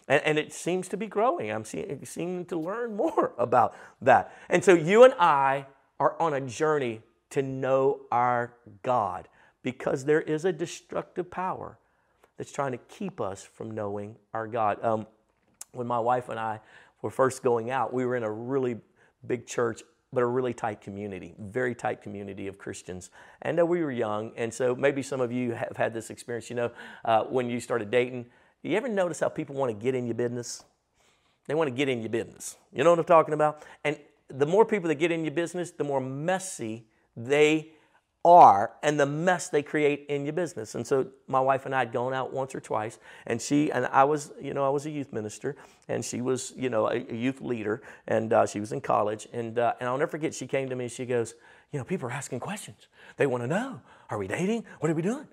and, 0.08 0.22
and, 0.24 0.38
it 0.38 0.54
seems 0.54 0.88
to 0.90 0.98
be 0.98 1.08
growing. 1.08 1.52
I'm 1.52 1.66
seeing, 1.66 2.06
seeming 2.06 2.46
to 2.46 2.58
learn 2.60 2.96
more 2.98 3.34
about 3.40 3.76
that. 4.04 4.32
And 4.50 4.64
so 4.64 4.76
you 4.76 5.04
and 5.04 5.16
I 5.20 5.66
are 6.00 6.16
on 6.22 6.36
a 6.36 6.42
journey 6.42 7.02
to 7.32 7.42
know 7.42 8.02
our 8.12 8.54
God 8.84 9.28
because 9.66 10.06
there 10.06 10.22
is 10.22 10.46
a 10.46 10.54
destructive 10.54 11.32
power 11.32 11.80
that's 12.38 12.52
trying 12.52 12.72
to 12.72 12.78
keep 12.78 13.20
us 13.20 13.42
from 13.42 13.72
knowing 13.72 14.16
our 14.32 14.46
God. 14.46 14.78
Um, 14.86 15.08
when 15.72 15.88
my 15.88 15.98
wife 16.00 16.30
and 16.30 16.40
I 16.40 16.60
were 17.02 17.10
first 17.10 17.42
going 17.42 17.72
out, 17.72 17.92
we 17.92 18.06
were 18.06 18.16
in 18.16 18.22
a 18.22 18.32
really 18.32 18.78
big 19.26 19.48
church, 19.48 19.82
but 20.14 20.22
a 20.22 20.26
really 20.28 20.54
tight 20.54 20.82
community, 20.82 21.34
very 21.40 21.74
tight 21.74 22.04
community 22.04 22.46
of 22.46 22.60
Christians. 22.60 23.10
And 23.42 23.60
uh, 23.60 23.66
we 23.66 23.84
were 23.84 23.92
young, 23.92 24.34
and 24.38 24.54
so 24.54 24.76
maybe 24.76 25.02
some 25.02 25.20
of 25.20 25.32
you 25.32 25.54
have 25.54 25.76
had 25.76 25.96
this 25.96 26.12
experience. 26.12 26.52
You 26.52 26.58
know, 26.58 26.72
uh, 27.04 27.24
when 27.24 27.50
you 27.50 27.60
started 27.60 27.90
dating, 27.90 28.28
you 28.62 28.78
ever 28.78 28.88
notice 28.88 29.20
how 29.22 29.30
people 29.30 29.56
want 29.56 29.72
to 29.72 29.84
get 29.84 29.96
in 29.96 30.06
your 30.06 30.14
business? 30.14 30.64
They 31.48 31.56
want 31.56 31.70
to 31.70 31.76
get 31.76 31.90
in 31.90 32.02
your 32.02 32.10
business. 32.10 32.56
You 32.72 32.84
know 32.84 32.92
what 32.92 33.00
I'm 33.00 33.06
talking 33.06 33.34
about? 33.34 33.64
And 33.84 33.98
the 34.28 34.46
more 34.46 34.64
people 34.64 34.90
that 34.90 34.96
get 34.96 35.12
in 35.12 35.24
your 35.26 35.34
business, 35.34 35.72
the 35.72 35.84
more 35.84 36.00
messy 36.00 36.86
they 37.18 37.72
are 38.26 38.74
and 38.84 39.00
the 39.00 39.06
mess 39.06 39.50
they 39.50 39.62
create 39.62 40.08
in 40.10 40.26
your 40.26 40.34
business. 40.34 40.76
And 40.76 40.86
so 40.86 41.08
my 41.28 41.40
wife 41.40 41.66
and 41.66 41.74
I 41.74 41.80
had 41.80 41.94
gone 41.94 42.14
out 42.14 42.34
once 42.34 42.56
or 42.56 42.60
twice, 42.60 43.00
and 43.28 43.42
she 43.42 43.72
and 43.72 43.86
I 43.86 44.04
was, 44.04 44.34
you 44.42 44.54
know, 44.54 44.66
I 44.66 44.70
was 44.70 44.86
a 44.86 44.90
youth 44.90 45.14
minister, 45.14 45.56
and 45.88 46.04
she 46.04 46.22
was, 46.22 46.52
you 46.58 46.70
know, 46.70 46.88
a, 46.88 47.06
a 47.10 47.16
youth 47.16 47.40
leader, 47.40 47.84
and 48.08 48.34
uh, 48.34 48.46
she 48.48 48.60
was 48.60 48.74
in 48.74 48.82
college, 48.82 49.28
and 49.32 49.60
uh, 49.60 49.74
and 49.80 49.88
I'll 49.88 49.98
never 49.98 50.12
forget. 50.12 50.34
She 50.34 50.48
came 50.48 50.68
to 50.70 50.76
me, 50.76 50.86
and 50.86 50.92
she 50.92 51.06
goes, 51.06 51.36
you 51.72 51.80
know, 51.80 51.86
people 51.86 52.10
are 52.10 52.12
asking 52.12 52.40
questions. 52.40 52.88
They 53.18 53.28
want 53.28 53.44
to 53.44 53.48
know, 53.48 53.82
are 54.10 54.18
we 54.18 54.28
dating? 54.28 54.66
What 54.80 54.90
are 54.90 54.96
we 54.96 55.02
doing? 55.02 55.28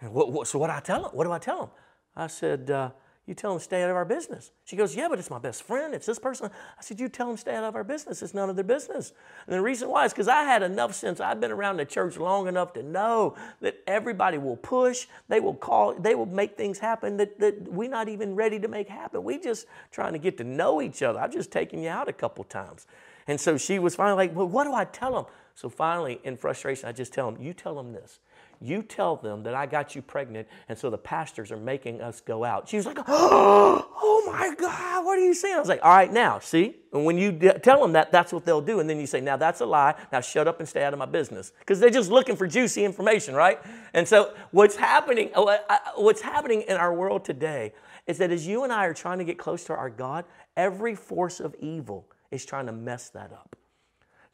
And 0.00 0.12
what, 0.12 0.30
what, 0.30 0.46
so 0.46 0.58
what 0.58 0.70
I 0.70 0.80
tell 0.80 1.02
them? 1.02 1.10
What 1.12 1.24
do 1.24 1.32
I 1.32 1.38
tell 1.38 1.58
them? 1.58 1.70
I 2.14 2.26
said, 2.26 2.70
uh, 2.70 2.90
you 3.28 3.34
tell 3.34 3.50
them 3.50 3.60
stay 3.60 3.82
out 3.82 3.90
of 3.90 3.96
our 3.96 4.06
business. 4.06 4.52
She 4.64 4.74
goes, 4.74 4.96
Yeah, 4.96 5.08
but 5.08 5.18
it's 5.18 5.28
my 5.28 5.38
best 5.38 5.62
friend. 5.62 5.94
It's 5.94 6.06
this 6.06 6.18
person. 6.18 6.50
I 6.50 6.82
said, 6.82 6.98
You 6.98 7.10
tell 7.10 7.26
them 7.26 7.36
stay 7.36 7.54
out 7.54 7.64
of 7.64 7.76
our 7.76 7.84
business. 7.84 8.22
It's 8.22 8.32
none 8.32 8.48
of 8.48 8.56
their 8.56 8.64
business. 8.64 9.12
And 9.46 9.54
the 9.54 9.60
reason 9.60 9.90
why 9.90 10.06
is 10.06 10.14
because 10.14 10.28
I 10.28 10.44
had 10.44 10.62
enough 10.62 10.94
sense. 10.94 11.20
I've 11.20 11.38
been 11.38 11.50
around 11.50 11.76
the 11.76 11.84
church 11.84 12.16
long 12.16 12.48
enough 12.48 12.72
to 12.72 12.82
know 12.82 13.36
that 13.60 13.76
everybody 13.86 14.38
will 14.38 14.56
push, 14.56 15.06
they 15.28 15.40
will 15.40 15.54
call, 15.54 15.94
they 15.94 16.14
will 16.14 16.26
make 16.26 16.56
things 16.56 16.78
happen 16.78 17.18
that, 17.18 17.38
that 17.38 17.70
we're 17.70 17.90
not 17.90 18.08
even 18.08 18.34
ready 18.34 18.58
to 18.58 18.68
make 18.68 18.88
happen. 18.88 19.22
We 19.22 19.38
just 19.38 19.66
trying 19.90 20.14
to 20.14 20.18
get 20.18 20.38
to 20.38 20.44
know 20.44 20.80
each 20.80 21.02
other. 21.02 21.20
I've 21.20 21.32
just 21.32 21.52
taken 21.52 21.82
you 21.82 21.90
out 21.90 22.08
a 22.08 22.14
couple 22.14 22.44
times. 22.44 22.86
And 23.26 23.38
so 23.38 23.58
she 23.58 23.78
was 23.78 23.94
finally 23.94 24.16
like, 24.16 24.34
Well, 24.34 24.48
what 24.48 24.64
do 24.64 24.72
I 24.72 24.86
tell 24.86 25.12
them? 25.12 25.26
So 25.54 25.68
finally, 25.68 26.20
in 26.24 26.38
frustration, 26.38 26.88
I 26.88 26.92
just 26.92 27.12
tell 27.12 27.30
them, 27.30 27.42
You 27.42 27.52
tell 27.52 27.74
them 27.74 27.92
this. 27.92 28.20
You 28.60 28.82
tell 28.82 29.16
them 29.16 29.44
that 29.44 29.54
I 29.54 29.66
got 29.66 29.94
you 29.94 30.02
pregnant, 30.02 30.48
and 30.68 30.76
so 30.76 30.90
the 30.90 30.98
pastors 30.98 31.52
are 31.52 31.56
making 31.56 32.00
us 32.00 32.20
go 32.20 32.44
out. 32.44 32.68
She 32.68 32.76
was 32.76 32.86
like, 32.86 32.98
Oh 33.08 34.24
my 34.26 34.54
God, 34.56 35.04
what 35.04 35.16
are 35.18 35.24
you 35.24 35.34
saying? 35.34 35.56
I 35.56 35.60
was 35.60 35.68
like, 35.68 35.80
All 35.82 35.94
right, 35.94 36.12
now, 36.12 36.40
see? 36.40 36.76
And 36.92 37.04
when 37.04 37.18
you 37.18 37.30
d- 37.30 37.52
tell 37.62 37.80
them 37.80 37.92
that, 37.92 38.10
that's 38.10 38.32
what 38.32 38.44
they'll 38.44 38.60
do. 38.60 38.80
And 38.80 38.90
then 38.90 38.98
you 38.98 39.06
say, 39.06 39.20
Now 39.20 39.36
that's 39.36 39.60
a 39.60 39.66
lie. 39.66 39.94
Now 40.12 40.20
shut 40.20 40.48
up 40.48 40.58
and 40.58 40.68
stay 40.68 40.82
out 40.82 40.92
of 40.92 40.98
my 40.98 41.06
business. 41.06 41.52
Because 41.60 41.78
they're 41.78 41.90
just 41.90 42.10
looking 42.10 42.34
for 42.34 42.46
juicy 42.46 42.84
information, 42.84 43.34
right? 43.34 43.60
And 43.94 44.08
so 44.08 44.34
what's 44.50 44.76
happening, 44.76 45.30
oh, 45.36 45.56
what's 45.96 46.20
happening 46.20 46.62
in 46.62 46.76
our 46.76 46.92
world 46.92 47.24
today 47.24 47.72
is 48.06 48.18
that 48.18 48.32
as 48.32 48.46
you 48.46 48.64
and 48.64 48.72
I 48.72 48.86
are 48.86 48.94
trying 48.94 49.18
to 49.18 49.24
get 49.24 49.38
close 49.38 49.64
to 49.64 49.74
our 49.74 49.90
God, 49.90 50.24
every 50.56 50.94
force 50.94 51.38
of 51.40 51.54
evil 51.60 52.08
is 52.30 52.44
trying 52.44 52.66
to 52.66 52.72
mess 52.72 53.10
that 53.10 53.32
up. 53.32 53.54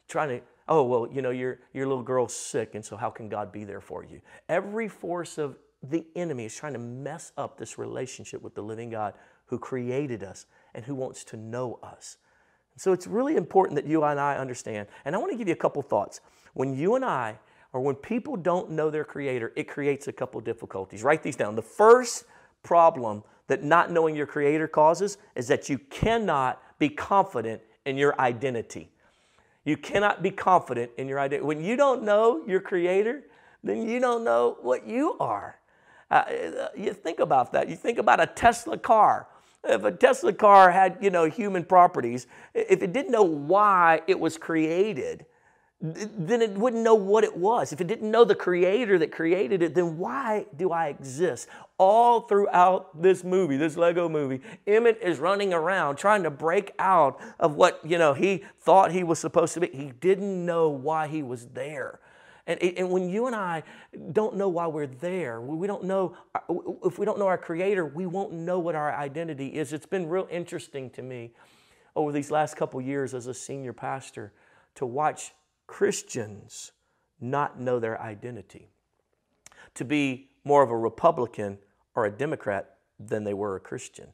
Trying 0.07 0.29
to 0.29 0.41
oh, 0.67 0.83
well, 0.83 1.07
you 1.11 1.21
know, 1.21 1.29
your, 1.29 1.59
your 1.73 1.87
little 1.87 2.03
girl's 2.03 2.33
sick, 2.33 2.75
and 2.75 2.83
so 2.83 2.97
how 2.97 3.09
can 3.09 3.29
God 3.29 3.51
be 3.51 3.63
there 3.63 3.81
for 3.81 4.03
you? 4.03 4.21
Every 4.49 4.87
force 4.87 5.37
of 5.37 5.57
the 5.83 6.05
enemy 6.15 6.45
is 6.45 6.55
trying 6.55 6.73
to 6.73 6.79
mess 6.79 7.31
up 7.37 7.57
this 7.57 7.77
relationship 7.77 8.41
with 8.41 8.55
the 8.55 8.61
living 8.61 8.89
God 8.89 9.13
who 9.45 9.59
created 9.59 10.23
us 10.23 10.47
and 10.73 10.83
who 10.83 10.95
wants 10.95 11.23
to 11.25 11.37
know 11.37 11.79
us. 11.83 12.17
So 12.77 12.91
it's 12.91 13.07
really 13.07 13.35
important 13.35 13.75
that 13.75 13.85
you 13.85 14.03
and 14.03 14.19
I 14.19 14.37
understand. 14.37 14.87
And 15.05 15.15
I 15.15 15.19
want 15.19 15.31
to 15.31 15.37
give 15.37 15.47
you 15.47 15.53
a 15.53 15.57
couple 15.57 15.81
thoughts. 15.81 16.19
When 16.53 16.75
you 16.75 16.95
and 16.95 17.05
I, 17.05 17.39
or 17.71 17.81
when 17.81 17.95
people 17.95 18.35
don't 18.35 18.71
know 18.71 18.89
their 18.89 19.05
creator, 19.05 19.53
it 19.55 19.67
creates 19.67 20.07
a 20.07 20.13
couple 20.13 20.41
difficulties. 20.41 21.03
Write 21.03 21.23
these 21.23 21.35
down. 21.35 21.55
The 21.55 21.61
first 21.61 22.25
problem 22.63 23.23
that 23.47 23.63
not 23.63 23.91
knowing 23.91 24.15
your 24.15 24.25
creator 24.25 24.67
causes 24.67 25.17
is 25.35 25.47
that 25.47 25.69
you 25.69 25.77
cannot 25.77 26.61
be 26.79 26.89
confident 26.89 27.61
in 27.85 27.97
your 27.97 28.19
identity. 28.19 28.89
You 29.65 29.75
cannot 29.77 30.21
be 30.23 30.31
confident 30.31 30.91
in 30.97 31.07
your 31.07 31.19
identity. 31.19 31.45
When 31.45 31.63
you 31.63 31.75
don't 31.75 32.03
know 32.03 32.43
your 32.47 32.61
creator, 32.61 33.23
then 33.63 33.89
you 33.89 33.99
don't 33.99 34.23
know 34.23 34.57
what 34.61 34.87
you 34.87 35.17
are. 35.19 35.59
Uh, 36.11 36.23
you 36.77 36.93
think 36.93 37.19
about 37.19 37.51
that. 37.53 37.67
You 37.67 37.75
think 37.75 37.97
about 37.97 38.21
a 38.21 38.27
Tesla 38.27 38.77
car. 38.77 39.27
If 39.63 39.83
a 39.83 39.91
Tesla 39.91 40.31
car 40.33 40.69
had, 40.69 40.99
you 41.01 41.09
know, 41.09 41.25
human 41.25 41.65
properties, 41.65 42.27
if 42.53 42.83
it 42.83 42.93
didn't 42.93 43.11
know 43.11 43.23
why 43.23 44.01
it 44.05 44.19
was 44.19 44.37
created, 44.37 45.25
then 45.93 46.41
it 46.41 46.51
wouldn't 46.51 46.83
know 46.83 46.95
what 46.95 47.23
it 47.23 47.35
was. 47.35 47.73
If 47.73 47.81
it 47.81 47.87
didn't 47.87 48.09
know 48.09 48.23
the 48.23 48.35
creator 48.35 48.97
that 48.99 49.11
created 49.11 49.61
it, 49.61 49.75
then 49.75 49.97
why 49.97 50.45
do 50.55 50.71
I 50.71 50.87
exist? 50.87 51.47
All 51.77 52.21
throughout 52.21 53.01
this 53.01 53.23
movie, 53.23 53.57
this 53.57 53.75
Lego 53.75 54.07
movie, 54.07 54.41
Emmett 54.65 54.99
is 55.01 55.19
running 55.19 55.53
around 55.53 55.97
trying 55.97 56.23
to 56.23 56.31
break 56.31 56.71
out 56.79 57.19
of 57.39 57.55
what, 57.55 57.81
you 57.83 57.97
know, 57.97 58.13
he 58.13 58.43
thought 58.59 58.91
he 58.91 59.03
was 59.03 59.19
supposed 59.19 59.53
to 59.55 59.59
be. 59.59 59.67
He 59.67 59.91
didn't 59.99 60.45
know 60.45 60.69
why 60.69 61.07
he 61.07 61.21
was 61.21 61.47
there. 61.47 61.99
And, 62.47 62.61
and 62.61 62.91
when 62.91 63.09
you 63.09 63.27
and 63.27 63.35
I 63.35 63.63
don't 64.11 64.35
know 64.35 64.49
why 64.49 64.67
we're 64.67 64.87
there, 64.87 65.41
we 65.41 65.67
don't 65.67 65.83
know, 65.83 66.15
if 66.83 66.99
we 66.99 67.05
don't 67.05 67.17
know 67.17 67.27
our 67.27 67.37
creator, 67.37 67.85
we 67.85 68.05
won't 68.05 68.33
know 68.33 68.59
what 68.59 68.75
our 68.75 68.93
identity 68.95 69.47
is. 69.47 69.73
It's 69.73 69.85
been 69.85 70.07
real 70.07 70.27
interesting 70.29 70.89
to 70.91 71.01
me 71.01 71.31
over 71.95 72.11
these 72.11 72.29
last 72.29 72.55
couple 72.55 72.79
years 72.81 73.13
as 73.13 73.27
a 73.27 73.33
senior 73.33 73.73
pastor 73.73 74.31
to 74.75 74.85
watch 74.85 75.33
Christians 75.67 76.71
not 77.19 77.59
know 77.59 77.79
their 77.79 77.99
identity, 78.01 78.69
to 79.73 79.85
be 79.85 80.29
more 80.43 80.63
of 80.63 80.69
a 80.69 80.77
Republican 80.77 81.57
or 81.95 82.05
a 82.05 82.11
Democrat 82.11 82.77
than 82.99 83.23
they 83.23 83.33
were 83.33 83.55
a 83.55 83.59
Christian. 83.59 84.07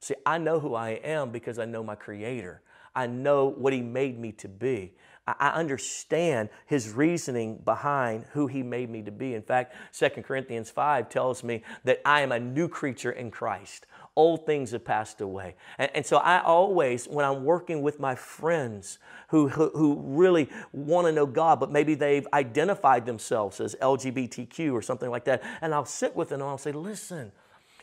See, 0.00 0.14
I 0.24 0.38
know 0.38 0.60
who 0.60 0.74
I 0.74 0.90
am 0.90 1.30
because 1.30 1.58
I 1.58 1.64
know 1.64 1.82
my 1.82 1.94
Creator. 1.94 2.62
I 2.94 3.06
know 3.06 3.46
what 3.46 3.72
He 3.72 3.82
made 3.82 4.18
me 4.18 4.32
to 4.32 4.48
be. 4.48 4.94
I 5.26 5.48
understand 5.50 6.50
His 6.66 6.92
reasoning 6.92 7.56
behind 7.64 8.26
who 8.32 8.46
He 8.46 8.62
made 8.62 8.90
me 8.90 9.02
to 9.02 9.10
be. 9.10 9.34
In 9.34 9.42
fact, 9.42 9.74
2 9.92 10.22
Corinthians 10.22 10.70
5 10.70 11.08
tells 11.08 11.42
me 11.42 11.62
that 11.84 12.00
I 12.04 12.20
am 12.20 12.32
a 12.32 12.40
new 12.40 12.68
creature 12.68 13.12
in 13.12 13.30
Christ 13.30 13.86
old 14.16 14.46
things 14.46 14.70
have 14.72 14.84
passed 14.84 15.20
away. 15.20 15.54
And, 15.78 15.90
and, 15.94 16.06
so 16.06 16.16
I 16.16 16.42
always, 16.42 17.06
when 17.06 17.24
I'm 17.24 17.44
working 17.44 17.82
with 17.82 18.00
my 18.00 18.14
friends 18.14 18.98
who, 19.28 19.48
who, 19.48 19.70
who 19.70 20.00
really 20.00 20.48
want 20.72 21.06
to 21.06 21.12
know 21.12 21.26
God, 21.26 21.60
but 21.60 21.70
maybe 21.70 21.94
they've 21.94 22.26
identified 22.32 23.04
themselves 23.04 23.60
as 23.60 23.74
LGBTQ 23.76 24.72
or 24.72 24.80
something 24.80 25.10
like 25.10 25.24
that, 25.26 25.42
and 25.60 25.74
I'll 25.74 25.84
sit 25.84 26.16
with 26.16 26.30
them 26.30 26.40
and 26.40 26.48
I'll 26.48 26.58
say, 26.58 26.72
listen, 26.72 27.30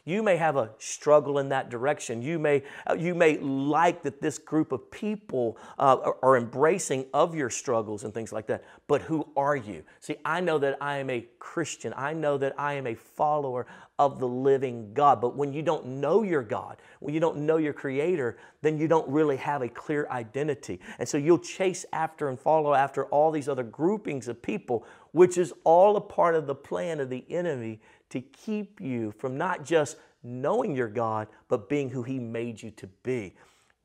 you 0.06 0.22
may 0.22 0.36
have 0.36 0.58
a 0.58 0.70
struggle 0.80 1.40
in 1.40 1.50
that 1.50 1.70
direction. 1.70 2.22
You 2.22 2.38
may, 2.38 2.64
uh, 2.90 2.96
you 2.96 3.16
may 3.16 3.38
like 3.38 4.04
that 4.04 4.22
this 4.22 4.38
group 4.38 4.74
of 4.74 4.92
people 4.92 5.58
uh, 5.80 5.98
are, 6.04 6.18
are 6.22 6.38
embracing 6.38 7.06
of 7.14 7.36
your 7.36 7.50
struggles 7.50 8.04
and 8.04 8.14
things 8.14 8.34
like 8.34 8.48
that. 8.48 8.66
But 8.88 9.02
who 9.04 9.28
are 9.38 9.56
you? 9.56 9.84
See, 10.02 10.18
I 10.26 10.42
know 10.42 10.58
that 10.60 10.78
I 10.82 10.98
am 10.98 11.10
a 11.10 11.26
Christian. 11.40 11.94
I 11.96 12.14
know 12.14 12.38
that 12.38 12.54
I 12.58 12.74
am 12.74 12.88
a 12.88 12.96
follower 12.96 13.66
of 13.98 14.20
the 14.20 14.28
living 14.28 14.94
God. 14.94 15.22
But 15.22 15.38
when 15.38 15.54
you 15.54 15.62
don't 15.62 15.86
know 15.86 16.24
your 16.24 16.44
God, 16.44 16.78
when 17.00 17.14
you 17.14 17.22
don't 17.22 17.38
know 17.38 17.58
your 17.58 17.74
Creator, 17.74 18.38
then 18.62 18.78
you 18.78 18.90
don't 18.90 19.08
really 19.08 19.38
have 19.38 19.62
a 19.62 19.70
clear 19.70 20.08
identity. 20.10 20.82
And 21.00 21.08
so 21.08 21.18
you'll 21.18 21.40
chase 21.40 21.86
after 21.94 22.28
and 22.28 22.38
follow 22.38 22.74
after 22.74 23.06
all 23.06 23.32
these 23.32 23.48
other 23.48 23.64
groupings 23.64 24.28
of 24.28 24.42
people, 24.42 24.86
which 25.12 25.38
is 25.38 25.54
all 25.64 25.96
a 25.96 26.02
part 26.02 26.36
of 26.36 26.48
the 26.48 26.56
plan 26.56 27.00
of 27.00 27.10
the 27.10 27.24
enemy 27.30 27.80
to 28.14 28.22
keep 28.22 28.80
you 28.80 29.12
from 29.18 29.38
not 29.38 29.66
just 29.66 29.98
knowing 30.24 30.76
your 30.76 30.88
God, 30.88 31.28
but 31.48 31.68
being 31.68 31.90
who 31.90 32.04
He 32.04 32.20
made 32.20 32.62
you 32.62 32.70
to 32.72 32.88
be. 33.02 33.34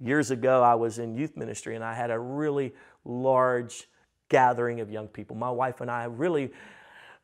Years 0.00 0.30
ago, 0.30 0.62
I 0.62 0.74
was 0.74 0.98
in 0.98 1.16
youth 1.16 1.34
ministry 1.34 1.74
and 1.74 1.82
I 1.82 1.94
had 1.94 2.10
a 2.10 2.18
really 2.18 2.74
large 3.06 3.88
gathering 4.28 4.80
of 4.80 4.90
young 4.90 5.08
people. 5.08 5.34
My 5.34 5.50
wife 5.50 5.80
and 5.80 5.90
I 5.90 6.04
really 6.04 6.50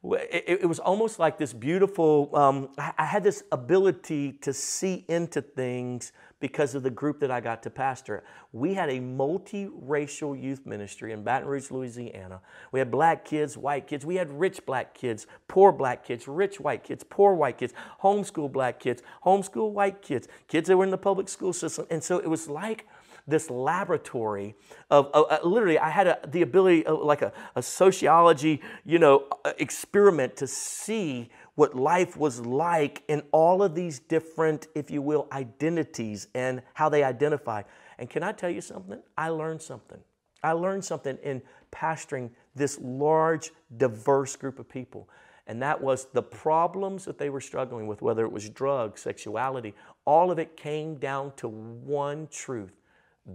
it, 0.03 0.69
was 0.69 0.79
almost 0.79 1.19
like 1.19 1.39
this 1.39 1.53
beautiful, 1.53 2.31
um, 2.35 2.69
I 2.77 3.05
had 3.05 3.25
this 3.25 3.43
ability 3.53 4.33
to 4.43 4.53
see 4.53 5.05
into 5.09 5.41
things 5.41 6.13
because 6.45 6.75
of 6.75 6.83
the 6.83 6.91
group 6.91 7.21
that 7.21 7.31
I 7.31 7.41
got 7.41 7.63
to 7.63 7.71
pastor. 7.71 8.23
We 8.53 8.75
had 8.75 8.91
a 8.91 9.01
multiracial 9.01 10.39
youth 10.39 10.67
ministry 10.67 11.13
in 11.13 11.23
Baton 11.23 11.49
Rouge, 11.49 11.71
Louisiana. 11.71 12.43
We 12.71 12.81
had 12.81 12.91
black 12.91 13.25
kids, 13.25 13.57
white 13.57 13.87
kids. 13.87 14.05
We 14.05 14.17
had 14.17 14.31
rich 14.31 14.67
black 14.67 14.93
kids, 14.93 15.27
poor 15.49 15.73
black 15.73 16.05
kids, 16.05 16.29
rich 16.29 16.61
white 16.61 16.85
kids, 16.85 17.03
poor 17.03 17.33
white 17.33 17.57
kids, 17.57 17.73
homeschool 18.03 18.53
black 18.53 18.79
kids, 18.79 19.01
homeschool 19.25 19.71
white 19.73 20.03
kids, 20.03 20.29
kids 20.47 20.69
that 20.69 20.77
were 20.77 20.85
in 20.85 20.91
the 20.91 20.99
public 20.99 21.31
school 21.31 21.55
system. 21.55 21.87
And 21.89 22.05
so 22.05 22.19
it 22.19 22.29
was 22.29 22.47
like 22.47 22.87
this 23.27 23.49
laboratory 23.49 24.55
of, 24.91 25.09
uh, 25.15 25.39
literally, 25.45 25.79
I 25.79 25.89
had 25.89 26.07
a, 26.07 26.19
the 26.29 26.43
ability, 26.43 26.85
of, 26.85 27.01
like 27.01 27.23
a, 27.23 27.33
a 27.57 27.63
sociology, 27.63 28.61
you 28.85 28.99
know, 28.99 29.29
uh, 29.47 29.55
experiment 29.57 30.37
to 30.37 30.47
see 30.47 31.31
what 31.55 31.77
life 31.77 32.17
was 32.17 32.41
like 32.41 33.03
in 33.09 33.23
all 33.31 33.63
of 33.63 33.75
these 33.75 33.99
different, 34.01 34.67
if 34.75 34.91
you 34.91 35.01
will, 35.01 35.29
identities 35.33 36.29
and 36.35 36.63
how 36.75 36.89
they 36.89 37.05
identify. 37.05 37.63
And 37.99 38.11
can 38.11 38.23
I 38.23 38.33
tell 38.33 38.51
you 38.51 38.61
something? 38.61 39.01
I 39.17 39.29
learned 39.29 39.63
something. 39.63 40.01
I 40.43 40.53
learned 40.53 40.85
something 40.85 41.17
in 41.23 41.43
pastoring 41.73 42.31
this 42.55 42.79
large, 42.81 43.53
diverse 43.77 44.37
group 44.37 44.59
of 44.59 44.69
people. 44.69 45.09
And 45.47 45.63
that 45.63 45.81
was 45.81 46.07
the 46.07 46.23
problems 46.23 47.05
that 47.05 47.19
they 47.19 47.31
were 47.31 47.41
struggling 47.41 47.87
with, 47.87 48.03
whether 48.03 48.25
it 48.25 48.33
was 48.33 48.49
drugs, 48.49 49.03
sexuality, 49.03 49.75
all 50.05 50.31
of 50.31 50.39
it 50.39 50.57
came 50.57 50.97
down 50.97 51.33
to 51.37 51.49
one 51.49 52.29
truth 52.31 52.73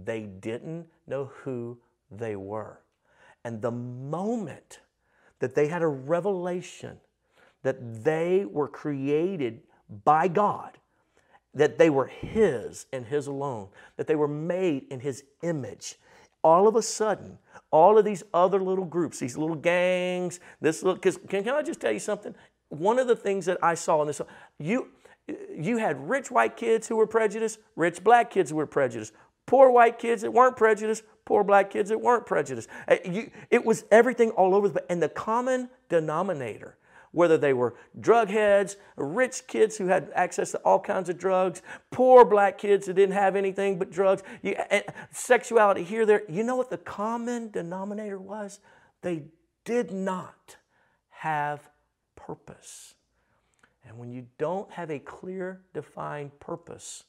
they 0.04 0.22
didn't 0.22 0.86
know 1.06 1.30
who 1.42 1.78
they 2.10 2.36
were. 2.36 2.80
And 3.44 3.60
the 3.60 3.70
moment 3.70 4.80
that 5.40 5.54
they 5.54 5.68
had 5.68 5.82
a 5.82 5.88
revelation 5.88 6.98
that 7.62 8.04
they 8.04 8.44
were 8.44 8.68
created 8.68 9.60
by 10.04 10.28
God, 10.28 10.78
that 11.54 11.78
they 11.78 11.90
were 11.90 12.06
His 12.06 12.86
and 12.92 13.06
His 13.06 13.26
alone, 13.26 13.68
that 13.96 14.06
they 14.06 14.16
were 14.16 14.28
made 14.28 14.86
in 14.90 15.00
His 15.00 15.24
image, 15.42 15.96
all 16.42 16.66
of 16.66 16.76
a 16.76 16.82
sudden, 16.82 17.38
all 17.70 17.98
of 17.98 18.04
these 18.04 18.22
other 18.32 18.62
little 18.62 18.84
groups, 18.84 19.18
these 19.18 19.36
little 19.36 19.56
gangs, 19.56 20.40
this 20.60 20.82
little, 20.82 20.94
because 20.94 21.18
can, 21.28 21.44
can 21.44 21.54
I 21.54 21.62
just 21.62 21.80
tell 21.80 21.92
you 21.92 21.98
something? 21.98 22.34
One 22.68 22.98
of 22.98 23.08
the 23.08 23.16
things 23.16 23.46
that 23.46 23.58
I 23.62 23.74
saw 23.74 24.00
in 24.00 24.06
this, 24.06 24.20
you, 24.58 24.88
you 25.56 25.76
had 25.76 26.08
rich 26.08 26.30
white 26.30 26.56
kids 26.56 26.86
who 26.88 26.96
were 26.96 27.06
prejudiced, 27.06 27.58
rich 27.76 28.02
black 28.02 28.30
kids 28.30 28.50
who 28.50 28.56
were 28.56 28.66
prejudiced, 28.66 29.12
poor 29.46 29.70
white 29.70 29.98
kids 29.98 30.22
that 30.22 30.32
weren't 30.32 30.56
prejudiced, 30.56 31.02
poor 31.24 31.44
black 31.44 31.70
kids 31.70 31.90
that 31.90 31.98
weren't 31.98 32.26
prejudiced. 32.26 32.68
Uh, 32.88 32.96
it 33.50 33.64
was 33.64 33.84
everything 33.90 34.30
all 34.30 34.54
over. 34.54 34.68
The 34.68 34.74
place. 34.74 34.86
And 34.88 35.02
the 35.02 35.08
common 35.08 35.68
denominator 35.88 36.76
whether 37.12 37.36
they 37.36 37.52
were 37.52 37.74
drug 37.98 38.28
heads, 38.28 38.76
rich 38.96 39.46
kids 39.46 39.76
who 39.76 39.86
had 39.86 40.10
access 40.14 40.52
to 40.52 40.58
all 40.58 40.78
kinds 40.78 41.08
of 41.08 41.18
drugs, 41.18 41.62
poor 41.90 42.24
black 42.24 42.58
kids 42.58 42.86
who 42.86 42.92
didn't 42.92 43.14
have 43.14 43.36
anything 43.36 43.78
but 43.78 43.90
drugs, 43.90 44.22
you, 44.42 44.56
sexuality 45.10 45.82
here, 45.82 46.06
there. 46.06 46.22
You 46.28 46.44
know 46.44 46.56
what 46.56 46.70
the 46.70 46.78
common 46.78 47.50
denominator 47.50 48.18
was? 48.18 48.60
They 49.02 49.24
did 49.64 49.90
not 49.90 50.56
have 51.10 51.68
purpose. 52.16 52.94
And 53.84 53.98
when 53.98 54.12
you 54.12 54.26
don't 54.38 54.70
have 54.70 54.90
a 54.90 54.98
clear, 54.98 55.62
defined 55.74 56.38
purpose, 56.38 57.04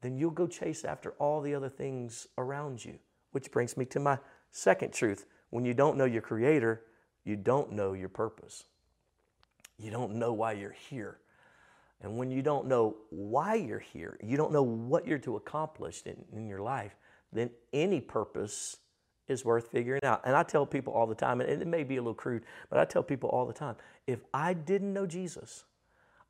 then 0.00 0.16
you'll 0.16 0.30
go 0.30 0.46
chase 0.46 0.84
after 0.84 1.10
all 1.18 1.40
the 1.40 1.54
other 1.54 1.68
things 1.68 2.28
around 2.38 2.84
you. 2.84 2.98
Which 3.32 3.50
brings 3.50 3.76
me 3.76 3.84
to 3.86 4.00
my 4.00 4.18
second 4.50 4.94
truth. 4.94 5.26
When 5.50 5.64
you 5.64 5.74
don't 5.74 5.98
know 5.98 6.06
your 6.06 6.22
Creator, 6.22 6.82
you 7.24 7.36
don't 7.36 7.72
know 7.72 7.92
your 7.92 8.08
purpose. 8.08 8.64
You 9.78 9.90
don't 9.90 10.14
know 10.14 10.32
why 10.32 10.52
you're 10.52 10.76
here. 10.90 11.18
And 12.02 12.18
when 12.18 12.30
you 12.30 12.42
don't 12.42 12.66
know 12.66 12.96
why 13.10 13.54
you're 13.54 13.78
here, 13.78 14.18
you 14.22 14.36
don't 14.36 14.52
know 14.52 14.62
what 14.62 15.06
you're 15.06 15.18
to 15.20 15.36
accomplish 15.36 16.02
in, 16.04 16.16
in 16.32 16.46
your 16.46 16.60
life, 16.60 16.94
then 17.32 17.50
any 17.72 18.00
purpose 18.00 18.76
is 19.28 19.44
worth 19.44 19.68
figuring 19.70 20.04
out. 20.04 20.20
And 20.24 20.36
I 20.36 20.42
tell 20.42 20.66
people 20.66 20.92
all 20.92 21.06
the 21.06 21.14
time, 21.14 21.40
and 21.40 21.50
it 21.50 21.66
may 21.66 21.82
be 21.82 21.96
a 21.96 22.00
little 22.00 22.14
crude, 22.14 22.44
but 22.70 22.78
I 22.78 22.84
tell 22.84 23.02
people 23.02 23.30
all 23.30 23.46
the 23.46 23.52
time 23.52 23.76
if 24.06 24.20
I 24.32 24.54
didn't 24.54 24.92
know 24.92 25.06
Jesus, 25.06 25.64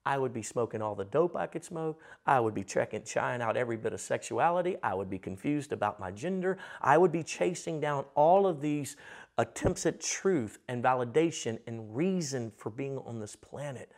I 0.07 0.19
would 0.19 0.33
be 0.33 0.43
smoking 0.43 0.81
all 0.81 0.95
the 0.95 1.05
dope 1.05 1.35
I 1.35 1.49
could 1.49 1.65
smoke. 1.65 2.01
I 2.25 2.39
would 2.39 2.55
be 2.55 2.63
checking, 2.63 3.03
trying 3.03 3.43
out 3.43 3.57
every 3.57 3.77
bit 3.77 3.93
of 3.93 4.01
sexuality. 4.01 4.77
I 4.81 4.95
would 4.95 5.11
be 5.11 5.19
confused 5.19 5.73
about 5.73 5.99
my 5.99 6.13
gender. 6.13 6.59
I 6.81 6.97
would 6.97 7.11
be 7.11 7.25
chasing 7.25 7.81
down 7.81 8.05
all 8.15 8.47
of 8.47 8.61
these 8.61 8.97
attempts 9.39 9.87
at 9.87 10.01
truth 10.01 10.59
and 10.69 10.83
validation 10.83 11.59
and 11.67 11.95
reason 11.95 12.53
for 12.57 12.71
being 12.71 12.99
on 12.99 13.21
this 13.21 13.37
planet. 13.37 13.93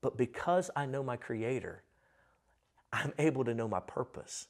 But 0.00 0.16
because 0.16 0.70
I 0.76 0.86
know 0.86 1.02
my 1.02 1.16
Creator, 1.16 1.82
I'm 2.92 3.12
able 3.18 3.44
to 3.44 3.54
know 3.54 3.68
my 3.68 3.80
purpose. 3.80 4.48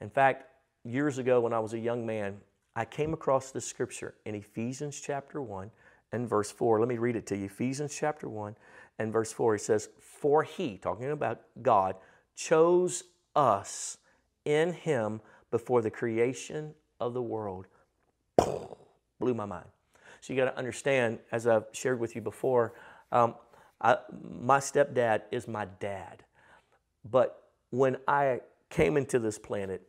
In 0.00 0.10
fact, 0.10 0.46
years 0.84 1.18
ago 1.18 1.40
when 1.40 1.52
I 1.52 1.60
was 1.60 1.72
a 1.72 1.78
young 1.78 2.04
man, 2.04 2.38
I 2.74 2.84
came 2.84 3.12
across 3.12 3.50
this 3.50 3.64
scripture 3.64 4.14
in 4.24 4.34
Ephesians 4.34 5.00
chapter 5.00 5.42
1 5.42 5.70
and 6.12 6.28
verse 6.28 6.50
4. 6.50 6.80
Let 6.80 6.88
me 6.88 6.98
read 6.98 7.16
it 7.16 7.26
to 7.28 7.36
you. 7.36 7.46
Ephesians 7.46 7.96
chapter 7.98 8.28
1 8.28 8.56
and 8.98 9.12
verse 9.12 9.32
4. 9.32 9.54
He 9.54 9.58
says, 9.58 9.88
For 9.98 10.42
he, 10.42 10.78
talking 10.78 11.10
about 11.10 11.42
God, 11.62 11.96
chose 12.34 13.04
us 13.36 13.98
in 14.44 14.72
him 14.72 15.20
before 15.50 15.82
the 15.82 15.90
creation 15.90 16.74
of 16.98 17.14
the 17.14 17.22
world. 17.22 17.66
Blew 19.20 19.34
my 19.34 19.44
mind. 19.44 19.66
So 20.20 20.32
you 20.32 20.38
got 20.38 20.50
to 20.50 20.58
understand, 20.58 21.20
as 21.30 21.46
I've 21.46 21.66
shared 21.72 22.00
with 22.00 22.16
you 22.16 22.20
before, 22.20 22.74
um, 23.12 23.36
I, 23.80 23.98
my 24.40 24.58
stepdad 24.58 25.22
is 25.30 25.46
my 25.46 25.66
dad. 25.78 26.24
But 27.08 27.42
when 27.70 27.96
I 28.08 28.40
came 28.68 28.96
into 28.96 29.18
this 29.18 29.38
planet, 29.38 29.82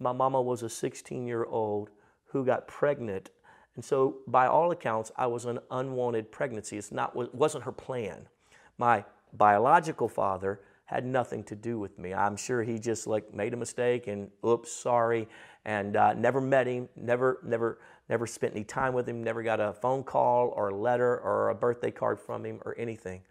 my 0.00 0.12
mama 0.12 0.42
was 0.42 0.62
a 0.62 0.68
16 0.68 1.26
year 1.26 1.44
old 1.44 1.90
who 2.26 2.44
got 2.44 2.66
pregnant. 2.68 3.30
And 3.76 3.84
so, 3.84 4.16
by 4.26 4.46
all 4.46 4.72
accounts, 4.72 5.12
I 5.16 5.28
was 5.28 5.44
an 5.44 5.60
unwanted 5.70 6.32
pregnancy. 6.32 6.76
It's 6.76 6.90
not, 6.90 7.14
wasn't 7.34 7.64
her 7.64 7.72
plan. 7.72 8.28
My 8.76 9.04
biological 9.32 10.08
father 10.08 10.60
had 10.88 11.04
nothing 11.04 11.44
to 11.44 11.54
do 11.54 11.78
with 11.78 11.98
me. 11.98 12.14
I'm 12.14 12.36
sure 12.36 12.62
he 12.62 12.78
just 12.78 13.06
like 13.06 13.34
made 13.34 13.54
a 13.54 13.56
mistake 13.56 14.06
and 14.06 14.30
oops, 14.44 14.72
sorry, 14.72 15.28
and 15.64 15.96
uh, 15.96 16.14
never 16.14 16.40
met 16.40 16.66
him, 16.66 16.88
never, 16.96 17.40
never, 17.44 17.78
never 18.08 18.26
spent 18.26 18.54
any 18.54 18.64
time 18.64 18.94
with 18.94 19.08
him, 19.08 19.22
never 19.22 19.42
got 19.42 19.60
a 19.60 19.72
phone 19.72 20.02
call 20.02 20.48
or 20.56 20.70
a 20.70 20.74
letter 20.74 21.18
or 21.18 21.50
a 21.50 21.54
birthday 21.54 21.90
card 21.90 22.18
from 22.18 22.44
him 22.44 22.60
or 22.64 22.74
anything. 22.78 23.22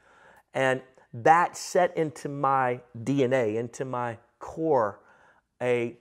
And 0.54 0.82
that 1.14 1.58
set 1.58 1.96
into 1.98 2.30
my 2.30 2.82
DNA, 3.04 3.56
into 3.56 3.86
my 3.86 4.18
core, 4.40 5.00
a 5.62 5.98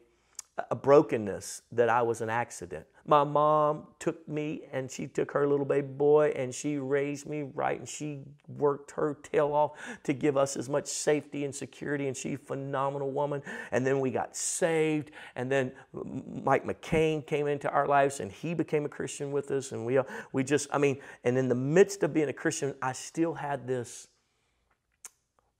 a 0.71 0.75
brokenness 0.75 1.62
that 1.73 1.88
I 1.88 2.02
was 2.02 2.21
an 2.21 2.30
accident. 2.30 2.87
My 3.09 3.23
mom 3.23 3.87
took 4.01 4.29
me 4.29 4.63
and 4.73 4.91
she 4.91 5.07
took 5.07 5.31
her 5.31 5.47
little 5.47 5.65
baby 5.65 5.87
boy 5.87 6.33
and 6.35 6.53
she 6.53 6.79
raised 6.79 7.29
me 7.29 7.43
right 7.55 7.79
and 7.79 7.89
she 7.89 8.23
worked 8.49 8.91
her 8.93 9.17
tail 9.23 9.53
off 9.53 9.73
to 10.03 10.13
give 10.13 10.37
us 10.37 10.57
as 10.57 10.69
much 10.69 10.87
safety 10.89 11.45
and 11.45 11.55
security 11.55 12.09
and 12.09 12.17
she's 12.17 12.35
a 12.35 12.39
phenomenal 12.39 13.13
woman. 13.13 13.43
And 13.71 13.87
then 13.87 14.01
we 14.01 14.11
got 14.11 14.37
saved 14.37 15.13
and 15.37 15.51
then 15.51 15.71
Mike 15.93 16.64
McCain 16.64 17.25
came 17.25 17.47
into 17.47 17.71
our 17.71 17.87
lives 17.87 18.19
and 18.19 18.33
he 18.33 18.55
became 18.55 18.85
a 18.85 18.88
Christian 18.88 19.31
with 19.31 19.53
us 19.53 19.71
and 19.71 19.87
we, 19.87 20.01
we 20.33 20.42
just, 20.42 20.69
I 20.73 20.79
mean, 20.79 20.99
and 21.23 21.38
in 21.38 21.49
the 21.49 21.55
midst 21.55 22.03
of 22.03 22.12
being 22.12 22.29
a 22.29 22.33
Christian, 22.33 22.75
I 22.83 22.92
still 22.92 23.35
had 23.35 23.69
this, 23.69 24.09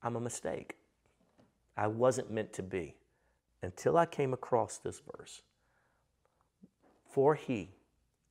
I'm 0.03 0.17
a 0.17 0.21
mistake. 0.21 0.75
I 1.77 1.87
wasn't 1.87 2.29
meant 2.29 2.51
to 2.53 2.63
be 2.63 2.95
until 3.61 3.97
I 3.97 4.05
came 4.05 4.33
across 4.33 4.79
this 4.79 5.01
verse. 5.15 5.43
For 7.17 7.33
he 7.33 7.71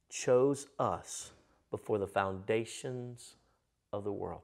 chose 0.08 0.68
us 0.78 1.32
before 1.72 1.98
the 1.98 2.06
foundations 2.06 3.34
of 3.92 4.04
the 4.04 4.12
world. 4.12 4.42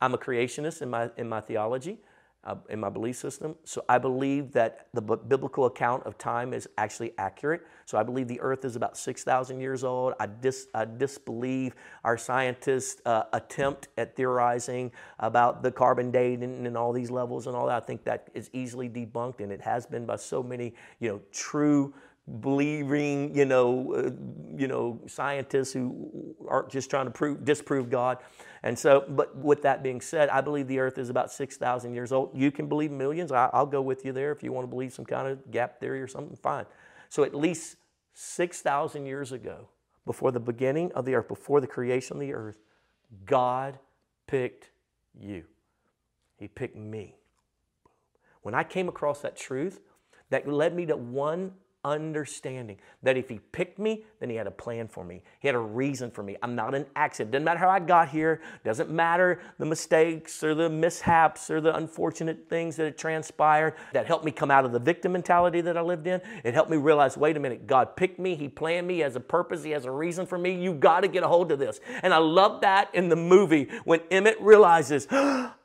I'm 0.00 0.14
a 0.14 0.16
creationist 0.16 0.80
in 0.80 0.90
my, 0.90 1.10
in 1.16 1.28
my 1.28 1.40
theology 1.40 1.98
uh, 2.44 2.54
in 2.70 2.80
my 2.80 2.88
belief 2.88 3.16
system. 3.16 3.56
So 3.64 3.84
I 3.88 3.98
believe 3.98 4.52
that 4.52 4.86
the 4.94 5.02
biblical 5.02 5.66
account 5.66 6.04
of 6.04 6.16
time 6.18 6.54
is 6.54 6.68
actually 6.78 7.12
accurate. 7.18 7.62
So 7.84 7.98
I 7.98 8.02
believe 8.02 8.28
the 8.28 8.40
earth 8.40 8.64
is 8.64 8.76
about 8.76 8.96
6,000 8.96 9.60
years 9.60 9.84
old. 9.84 10.14
I, 10.20 10.26
dis, 10.26 10.68
I 10.74 10.84
disbelieve 10.84 11.74
our 12.04 12.16
scientists' 12.16 13.02
uh, 13.04 13.24
attempt 13.32 13.88
at 13.98 14.14
theorizing 14.16 14.92
about 15.18 15.62
the 15.62 15.70
carbon 15.70 16.10
dating 16.10 16.66
and 16.66 16.76
all 16.76 16.92
these 16.92 17.10
levels 17.10 17.46
and 17.46 17.56
all 17.56 17.66
that. 17.66 17.82
I 17.82 17.84
think 17.84 18.04
that 18.04 18.28
is 18.34 18.50
easily 18.52 18.88
debunked, 18.88 19.40
and 19.40 19.50
it 19.50 19.60
has 19.60 19.84
been 19.84 20.06
by 20.06 20.16
so 20.16 20.42
many, 20.42 20.74
you 21.00 21.10
know, 21.10 21.20
true 21.32 21.92
believing, 22.40 23.34
you 23.34 23.44
know, 23.44 23.94
uh, 23.94 24.10
you 24.56 24.68
know, 24.68 25.00
scientists 25.06 25.72
who 25.72 26.34
aren't 26.48 26.68
just 26.68 26.90
trying 26.90 27.06
to 27.06 27.10
prove, 27.10 27.44
disprove 27.44 27.90
God. 27.90 28.18
And 28.62 28.78
so, 28.78 29.04
but 29.08 29.36
with 29.36 29.62
that 29.62 29.82
being 29.82 30.00
said, 30.00 30.28
I 30.28 30.40
believe 30.40 30.68
the 30.68 30.78
earth 30.78 30.98
is 30.98 31.10
about 31.10 31.32
6,000 31.32 31.94
years 31.94 32.12
old. 32.12 32.30
You 32.34 32.50
can 32.50 32.68
believe 32.68 32.90
millions. 32.90 33.32
I, 33.32 33.48
will 33.54 33.66
go 33.66 33.80
with 33.80 34.04
you 34.04 34.12
there. 34.12 34.32
If 34.32 34.42
you 34.42 34.52
want 34.52 34.64
to 34.64 34.70
believe 34.70 34.92
some 34.92 35.04
kind 35.04 35.28
of 35.28 35.50
gap 35.50 35.80
theory 35.80 36.02
or 36.02 36.08
something, 36.08 36.36
fine. 36.36 36.66
So 37.08 37.24
at 37.24 37.34
least 37.34 37.76
6,000 38.14 39.06
years 39.06 39.32
ago, 39.32 39.68
before 40.04 40.32
the 40.32 40.40
beginning 40.40 40.90
of 40.92 41.04
the 41.04 41.14
earth, 41.14 41.28
before 41.28 41.60
the 41.60 41.66
creation 41.66 42.16
of 42.16 42.20
the 42.20 42.34
earth, 42.34 42.58
God 43.24 43.78
picked 44.26 44.70
you. 45.18 45.44
He 46.36 46.48
picked 46.48 46.76
me. 46.76 47.14
When 48.42 48.54
I 48.54 48.64
came 48.64 48.88
across 48.88 49.20
that 49.20 49.36
truth, 49.36 49.80
that 50.30 50.48
led 50.48 50.74
me 50.74 50.86
to 50.86 50.96
one 50.96 51.52
understanding 51.88 52.78
that 53.02 53.16
if 53.16 53.28
he 53.28 53.38
picked 53.52 53.78
me, 53.78 54.04
then 54.20 54.30
he 54.30 54.36
had 54.36 54.46
a 54.46 54.50
plan 54.50 54.88
for 54.88 55.04
me. 55.04 55.22
He 55.40 55.48
had 55.48 55.54
a 55.54 55.60
reason 55.60 56.10
for 56.10 56.22
me. 56.22 56.36
I'm 56.42 56.54
not 56.54 56.74
an 56.74 56.86
accident. 56.96 57.32
Doesn't 57.32 57.44
matter 57.44 57.58
how 57.58 57.68
I 57.68 57.80
got 57.80 58.08
here. 58.08 58.40
Doesn't 58.64 58.90
matter 58.90 59.40
the 59.58 59.66
mistakes 59.66 60.42
or 60.42 60.54
the 60.54 60.68
mishaps 60.68 61.50
or 61.50 61.60
the 61.60 61.74
unfortunate 61.76 62.48
things 62.48 62.76
that 62.76 62.84
had 62.84 62.98
transpired 62.98 63.74
that 63.92 64.06
helped 64.06 64.24
me 64.24 64.30
come 64.30 64.50
out 64.50 64.64
of 64.64 64.72
the 64.72 64.78
victim 64.78 65.12
mentality 65.12 65.60
that 65.60 65.76
I 65.76 65.80
lived 65.80 66.06
in. 66.06 66.20
It 66.44 66.54
helped 66.54 66.70
me 66.70 66.76
realize, 66.76 67.16
wait 67.16 67.36
a 67.36 67.40
minute, 67.40 67.66
God 67.66 67.96
picked 67.96 68.18
me. 68.18 68.34
He 68.34 68.48
planned 68.48 68.86
me. 68.86 68.94
He 68.94 69.00
has 69.00 69.16
a 69.16 69.20
purpose. 69.20 69.62
He 69.64 69.70
has 69.70 69.84
a 69.84 69.90
reason 69.90 70.26
for 70.26 70.38
me. 70.38 70.54
You've 70.54 70.80
got 70.80 71.00
to 71.00 71.08
get 71.08 71.22
a 71.22 71.28
hold 71.28 71.52
of 71.52 71.58
this. 71.58 71.80
And 72.02 72.14
I 72.14 72.18
love 72.18 72.60
that 72.62 72.94
in 72.94 73.08
the 73.08 73.16
movie 73.16 73.68
when 73.84 74.00
Emmett 74.10 74.40
realizes, 74.40 75.06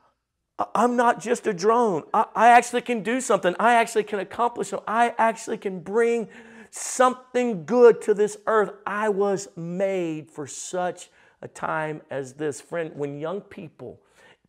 I'm 0.76 0.96
not 0.96 1.20
just 1.20 1.48
a 1.48 1.54
drone. 1.54 2.04
I, 2.14 2.26
I, 2.36 2.48
actually 2.50 2.82
can 2.82 3.02
do 3.02 3.22
something. 3.22 3.56
I 3.60 3.74
actually 3.76 4.04
can 4.04 4.20
accomplish 4.20 4.70
something. 4.70 4.86
I 4.88 5.16
actually 5.18 5.58
can 5.58 5.80
bring 5.80 6.28
something 6.70 7.66
good 7.66 8.02
to 8.04 8.14
this 8.14 8.38
earth. 8.46 8.72
I 8.86 9.10
was 9.10 9.48
made 9.56 10.30
for 10.30 10.46
such 10.46 11.10
a 11.42 11.48
time 11.48 12.02
as 12.12 12.34
this. 12.34 12.62
Friend, 12.62 12.92
when 12.96 13.20
young 13.20 13.42
people, 13.42 14.00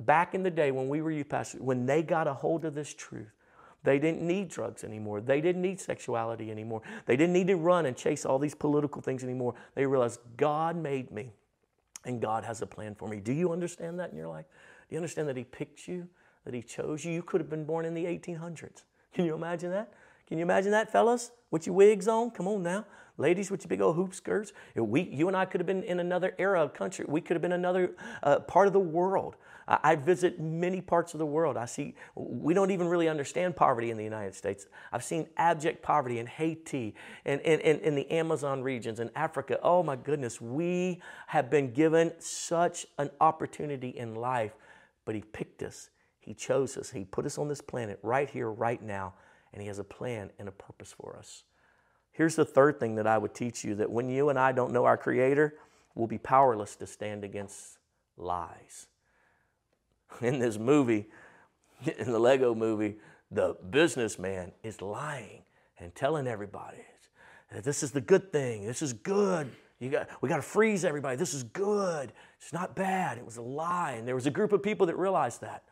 back 0.00 0.34
in 0.34 0.42
the 0.42 0.50
day 0.50 0.70
when 0.72 0.88
we 0.88 1.00
were 1.00 1.10
youth 1.10 1.30
pastors, 1.30 1.62
when 1.62 1.86
they 1.86 2.02
got 2.02 2.26
a 2.26 2.34
hold 2.34 2.66
of 2.66 2.74
this 2.74 2.92
truth, 2.92 3.30
they 3.82 3.98
didn't 3.98 4.22
need 4.22 4.48
drugs 4.48 4.84
anymore. 4.84 5.20
They 5.20 5.40
didn't 5.40 5.62
need 5.62 5.80
sexuality 5.80 6.50
anymore. 6.50 6.82
They 7.06 7.16
didn't 7.16 7.34
need 7.34 7.46
to 7.48 7.56
run 7.56 7.86
and 7.86 7.96
chase 7.96 8.24
all 8.26 8.38
these 8.38 8.54
political 8.54 9.00
things 9.02 9.22
anymore. 9.22 9.54
They 9.74 9.86
realized 9.86 10.20
God 10.36 10.76
made 10.76 11.10
me 11.10 11.32
and 12.04 12.20
God 12.20 12.44
has 12.44 12.62
a 12.62 12.66
plan 12.66 12.94
for 12.94 13.08
me. 13.08 13.20
Do 13.20 13.32
you 13.32 13.52
understand 13.52 13.98
that 14.00 14.10
in 14.10 14.16
your 14.16 14.28
life? 14.28 14.46
Do 14.88 14.94
you 14.94 14.98
understand 14.98 15.28
that 15.28 15.36
He 15.36 15.44
picked 15.44 15.88
you, 15.88 16.08
that 16.44 16.54
He 16.54 16.62
chose 16.62 17.04
you? 17.04 17.12
You 17.12 17.22
could 17.22 17.40
have 17.40 17.50
been 17.50 17.64
born 17.64 17.84
in 17.84 17.94
the 17.94 18.04
1800s. 18.04 18.84
Can 19.12 19.24
you 19.24 19.34
imagine 19.34 19.70
that? 19.70 19.92
Can 20.26 20.38
you 20.38 20.42
imagine 20.42 20.72
that, 20.72 20.90
fellas? 20.90 21.30
With 21.50 21.66
your 21.66 21.76
wigs 21.76 22.08
on? 22.08 22.30
Come 22.30 22.48
on 22.48 22.62
now. 22.62 22.86
Ladies 23.16 23.50
with 23.50 23.62
your 23.62 23.68
big 23.68 23.80
old 23.80 23.94
hoop 23.94 24.14
skirts. 24.14 24.52
We, 24.74 25.02
you 25.02 25.28
and 25.28 25.36
I 25.36 25.44
could 25.44 25.60
have 25.60 25.66
been 25.66 25.84
in 25.84 26.00
another 26.00 26.34
era 26.38 26.60
of 26.62 26.74
country. 26.74 27.04
We 27.06 27.20
could 27.20 27.34
have 27.34 27.42
been 27.42 27.52
another 27.52 27.94
uh, 28.22 28.40
part 28.40 28.66
of 28.66 28.72
the 28.72 28.80
world. 28.80 29.36
I 29.66 29.94
visit 29.94 30.38
many 30.38 30.80
parts 30.80 31.14
of 31.14 31.18
the 31.18 31.26
world. 31.26 31.56
I 31.56 31.64
see, 31.64 31.94
we 32.14 32.52
don't 32.52 32.70
even 32.70 32.86
really 32.86 33.08
understand 33.08 33.56
poverty 33.56 33.90
in 33.90 33.96
the 33.96 34.04
United 34.04 34.34
States. 34.34 34.66
I've 34.92 35.04
seen 35.04 35.26
abject 35.36 35.82
poverty 35.82 36.18
in 36.18 36.26
Haiti 36.26 36.94
and 37.24 37.40
in, 37.40 37.60
in, 37.60 37.80
in, 37.80 37.94
the 37.94 38.10
Amazon 38.10 38.62
regions 38.62 39.00
in 39.00 39.10
Africa. 39.16 39.58
Oh 39.62 39.82
my 39.82 39.96
goodness, 39.96 40.40
we 40.40 41.00
have 41.28 41.50
been 41.50 41.72
given 41.72 42.12
such 42.18 42.86
an 42.98 43.10
opportunity 43.20 43.88
in 43.90 44.14
life, 44.14 44.52
but 45.06 45.14
He 45.14 45.22
picked 45.22 45.62
us, 45.62 45.88
He 46.20 46.34
chose 46.34 46.76
us, 46.76 46.90
He 46.90 47.04
put 47.04 47.24
us 47.24 47.38
on 47.38 47.48
this 47.48 47.62
planet 47.62 47.98
right 48.02 48.28
here, 48.28 48.50
right 48.50 48.82
now, 48.82 49.14
and 49.54 49.62
He 49.62 49.68
has 49.68 49.78
a 49.78 49.84
plan 49.84 50.30
and 50.38 50.48
a 50.48 50.52
purpose 50.52 50.92
for 50.92 51.16
us. 51.16 51.44
Here's 52.12 52.36
the 52.36 52.44
third 52.44 52.78
thing 52.78 52.96
that 52.96 53.06
I 53.06 53.16
would 53.16 53.34
teach 53.34 53.64
you 53.64 53.74
that 53.76 53.90
when 53.90 54.10
you 54.10 54.28
and 54.28 54.38
I 54.38 54.52
don't 54.52 54.72
know 54.72 54.84
our 54.84 54.98
Creator, 54.98 55.54
we'll 55.94 56.06
be 56.06 56.18
powerless 56.18 56.76
to 56.76 56.86
stand 56.86 57.24
against 57.24 57.78
lies. 58.16 58.88
In 60.20 60.38
this 60.38 60.58
movie, 60.58 61.06
in 61.98 62.12
the 62.12 62.18
Lego 62.18 62.54
movie, 62.54 62.96
the 63.30 63.56
businessman 63.70 64.52
is 64.62 64.80
lying 64.80 65.42
and 65.78 65.94
telling 65.94 66.26
everybody 66.26 66.84
that 67.52 67.64
this 67.64 67.82
is 67.82 67.90
the 67.90 68.00
good 68.00 68.32
thing. 68.32 68.64
This 68.64 68.82
is 68.82 68.92
good. 68.92 69.50
You 69.80 69.90
got, 69.90 70.08
we 70.20 70.28
got 70.28 70.36
to 70.36 70.42
freeze 70.42 70.84
everybody. 70.84 71.16
This 71.16 71.34
is 71.34 71.42
good. 71.42 72.12
It's 72.40 72.52
not 72.52 72.76
bad. 72.76 73.18
It 73.18 73.24
was 73.24 73.36
a 73.36 73.42
lie. 73.42 73.92
And 73.92 74.06
there 74.06 74.14
was 74.14 74.26
a 74.26 74.30
group 74.30 74.52
of 74.52 74.62
people 74.62 74.86
that 74.86 74.96
realized 74.96 75.40
that. 75.40 75.64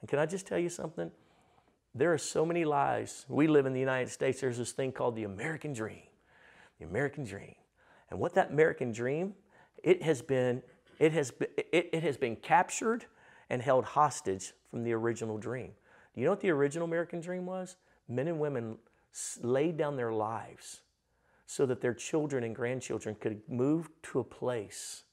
And 0.00 0.08
can 0.08 0.18
I 0.18 0.26
just 0.26 0.46
tell 0.46 0.58
you 0.58 0.68
something? 0.68 1.10
There 1.94 2.12
are 2.12 2.18
so 2.18 2.44
many 2.44 2.64
lies. 2.64 3.24
We 3.28 3.46
live 3.46 3.66
in 3.66 3.72
the 3.72 3.80
United 3.80 4.10
States. 4.10 4.40
There's 4.40 4.58
this 4.58 4.72
thing 4.72 4.92
called 4.92 5.16
the 5.16 5.24
American 5.24 5.72
dream. 5.72 6.02
The 6.78 6.86
American 6.86 7.24
dream. 7.24 7.54
And 8.10 8.20
what 8.20 8.34
that 8.34 8.50
American 8.50 8.92
dream, 8.92 9.34
it 9.82 10.02
has 10.02 10.22
been, 10.22 10.62
it 10.98 11.12
has 11.12 11.30
been, 11.30 11.48
it, 11.56 11.90
it 11.92 12.02
has 12.02 12.16
been 12.16 12.36
captured 12.36 13.06
and 13.50 13.62
held 13.62 13.84
hostage 13.84 14.52
from 14.70 14.84
the 14.84 14.92
original 14.92 15.38
dream. 15.38 15.72
Do 16.14 16.20
you 16.20 16.26
know 16.26 16.32
what 16.32 16.40
the 16.40 16.50
original 16.50 16.86
American 16.86 17.20
dream 17.20 17.46
was? 17.46 17.76
Men 18.08 18.28
and 18.28 18.38
women 18.38 18.76
laid 19.42 19.76
down 19.76 19.96
their 19.96 20.12
lives 20.12 20.82
so 21.46 21.64
that 21.66 21.80
their 21.80 21.94
children 21.94 22.44
and 22.44 22.54
grandchildren 22.54 23.16
could 23.18 23.40
move 23.48 23.88
to 24.02 24.20
a 24.20 24.24
place, 24.24 25.04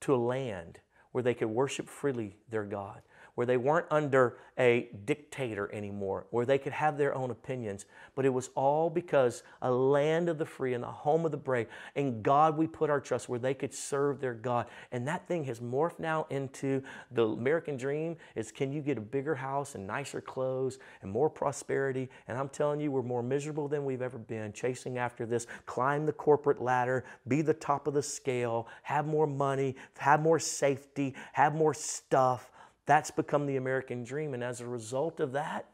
to 0.00 0.14
a 0.14 0.16
land 0.16 0.78
where 1.10 1.22
they 1.22 1.34
could 1.34 1.48
worship 1.48 1.88
freely 1.88 2.36
their 2.48 2.64
God 2.64 3.02
where 3.34 3.46
they 3.46 3.56
weren't 3.56 3.86
under 3.90 4.36
a 4.58 4.90
dictator 5.06 5.72
anymore, 5.72 6.26
where 6.30 6.44
they 6.44 6.58
could 6.58 6.72
have 6.72 6.98
their 6.98 7.14
own 7.14 7.30
opinions. 7.30 7.86
But 8.14 8.26
it 8.26 8.28
was 8.28 8.50
all 8.54 8.90
because 8.90 9.42
a 9.62 9.70
land 9.70 10.28
of 10.28 10.36
the 10.36 10.44
free 10.44 10.74
and 10.74 10.84
the 10.84 10.88
home 10.88 11.24
of 11.24 11.30
the 11.30 11.38
brave. 11.38 11.68
In 11.94 12.20
God 12.20 12.58
we 12.58 12.66
put 12.66 12.90
our 12.90 13.00
trust, 13.00 13.28
where 13.28 13.38
they 13.38 13.54
could 13.54 13.72
serve 13.72 14.20
their 14.20 14.34
God. 14.34 14.66
And 14.92 15.08
that 15.08 15.26
thing 15.26 15.44
has 15.44 15.60
morphed 15.60 15.98
now 15.98 16.26
into 16.28 16.82
the 17.10 17.26
American 17.26 17.76
dream 17.76 18.16
is 18.34 18.52
can 18.52 18.72
you 18.72 18.82
get 18.82 18.98
a 18.98 19.02
bigger 19.02 19.34
house 19.34 19.74
and 19.74 19.86
nicer 19.86 20.20
clothes 20.20 20.78
and 21.00 21.10
more 21.10 21.30
prosperity? 21.30 22.10
And 22.28 22.36
I'm 22.36 22.50
telling 22.50 22.80
you, 22.80 22.90
we're 22.90 23.02
more 23.02 23.22
miserable 23.22 23.68
than 23.68 23.84
we've 23.84 24.02
ever 24.02 24.18
been 24.18 24.52
chasing 24.52 24.98
after 24.98 25.24
this. 25.24 25.46
Climb 25.64 26.04
the 26.04 26.12
corporate 26.12 26.60
ladder, 26.60 27.04
be 27.28 27.40
the 27.40 27.54
top 27.54 27.86
of 27.86 27.94
the 27.94 28.02
scale, 28.02 28.68
have 28.82 29.06
more 29.06 29.26
money, 29.26 29.74
have 29.96 30.20
more 30.20 30.38
safety, 30.38 31.14
have 31.32 31.54
more 31.54 31.72
stuff 31.72 32.50
that's 32.86 33.10
become 33.10 33.46
the 33.46 33.56
American 33.56 34.04
dream. 34.04 34.34
And 34.34 34.42
as 34.42 34.60
a 34.60 34.66
result 34.66 35.20
of 35.20 35.32
that, 35.32 35.66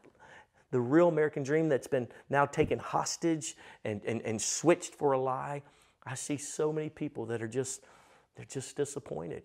the 0.71 0.79
real 0.79 1.07
American 1.07 1.43
dream 1.43 1.69
that's 1.69 1.87
been 1.87 2.07
now 2.29 2.45
taken 2.45 2.77
hostage 2.77 3.55
and, 3.83 4.01
and, 4.05 4.21
and 4.21 4.41
switched 4.41 4.93
for 4.95 5.13
a 5.13 5.19
lie, 5.19 5.63
I 6.05 6.15
see 6.15 6.37
so 6.37 6.71
many 6.71 6.89
people 6.89 7.25
that 7.27 7.41
are 7.41 7.47
just, 7.47 7.83
they're 8.35 8.45
just 8.45 8.75
disappointed. 8.75 9.43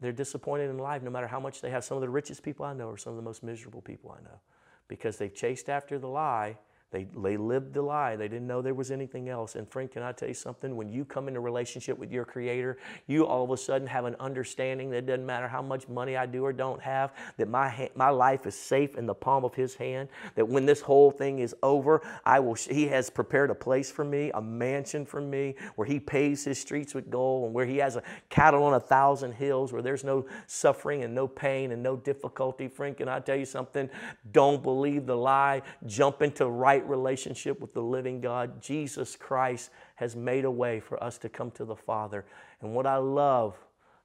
They're 0.00 0.12
disappointed 0.12 0.70
in 0.70 0.78
life 0.78 1.02
no 1.02 1.10
matter 1.10 1.26
how 1.26 1.40
much 1.40 1.60
they 1.60 1.70
have. 1.70 1.84
Some 1.84 1.96
of 1.96 2.00
the 2.00 2.08
richest 2.08 2.42
people 2.42 2.64
I 2.64 2.72
know 2.72 2.88
are 2.90 2.96
some 2.96 3.12
of 3.12 3.16
the 3.16 3.22
most 3.22 3.42
miserable 3.42 3.80
people 3.80 4.10
I 4.10 4.22
know 4.22 4.40
because 4.88 5.16
they've 5.16 5.34
chased 5.34 5.68
after 5.68 5.98
the 5.98 6.08
lie 6.08 6.56
they, 6.90 7.06
they 7.22 7.36
lived 7.36 7.74
the 7.74 7.82
lie. 7.82 8.16
They 8.16 8.28
didn't 8.28 8.46
know 8.46 8.62
there 8.62 8.72
was 8.72 8.90
anything 8.90 9.28
else. 9.28 9.56
And 9.56 9.70
friend, 9.70 9.90
can 9.90 10.02
I 10.02 10.12
tell 10.12 10.28
you 10.28 10.34
something? 10.34 10.74
When 10.74 10.88
you 10.88 11.04
come 11.04 11.28
into 11.28 11.40
relationship 11.40 11.98
with 11.98 12.10
your 12.10 12.24
Creator, 12.24 12.78
you 13.06 13.26
all 13.26 13.44
of 13.44 13.50
a 13.50 13.58
sudden 13.58 13.86
have 13.86 14.06
an 14.06 14.16
understanding 14.18 14.88
that 14.90 14.98
it 14.98 15.06
doesn't 15.06 15.26
matter 15.26 15.48
how 15.48 15.60
much 15.60 15.86
money 15.88 16.16
I 16.16 16.24
do 16.24 16.42
or 16.44 16.52
don't 16.52 16.80
have, 16.80 17.12
that 17.36 17.48
my, 17.48 17.90
my 17.94 18.08
life 18.08 18.46
is 18.46 18.54
safe 18.54 18.96
in 18.96 19.04
the 19.04 19.14
palm 19.14 19.44
of 19.44 19.54
His 19.54 19.74
hand, 19.74 20.08
that 20.34 20.48
when 20.48 20.64
this 20.64 20.80
whole 20.80 21.10
thing 21.10 21.40
is 21.40 21.54
over, 21.62 22.00
I 22.24 22.40
will, 22.40 22.54
He 22.54 22.86
has 22.88 23.10
prepared 23.10 23.50
a 23.50 23.54
place 23.54 23.90
for 23.90 24.04
me, 24.04 24.30
a 24.32 24.40
mansion 24.40 25.04
for 25.04 25.20
me, 25.20 25.56
where 25.76 25.86
He 25.86 26.00
pays 26.00 26.44
His 26.44 26.58
streets 26.58 26.94
with 26.94 27.10
gold 27.10 27.44
and 27.44 27.54
where 27.54 27.66
He 27.66 27.76
has 27.76 27.96
a 27.96 28.02
cattle 28.30 28.62
on 28.62 28.74
a 28.74 28.80
thousand 28.80 29.32
hills, 29.32 29.74
where 29.74 29.82
there's 29.82 30.04
no 30.04 30.24
suffering 30.46 31.04
and 31.04 31.14
no 31.14 31.28
pain 31.28 31.72
and 31.72 31.82
no 31.82 31.96
difficulty. 31.96 32.66
Friend, 32.66 32.96
can 32.96 33.08
I 33.08 33.20
tell 33.20 33.36
you 33.36 33.44
something? 33.44 33.90
Don't 34.32 34.62
believe 34.62 35.04
the 35.04 35.16
lie. 35.16 35.60
Jump 35.86 36.22
into 36.22 36.48
right 36.48 36.77
right 36.78 36.88
relationship 36.88 37.60
with 37.60 37.74
the 37.74 37.82
living 37.82 38.20
God, 38.20 38.62
Jesus 38.62 39.16
Christ 39.16 39.70
has 39.96 40.14
made 40.14 40.44
a 40.44 40.50
way 40.50 40.80
for 40.80 41.02
us 41.02 41.18
to 41.18 41.28
come 41.28 41.50
to 41.52 41.64
the 41.64 41.76
Father. 41.76 42.24
And 42.60 42.74
what 42.74 42.86
I 42.86 42.96
love 42.96 43.56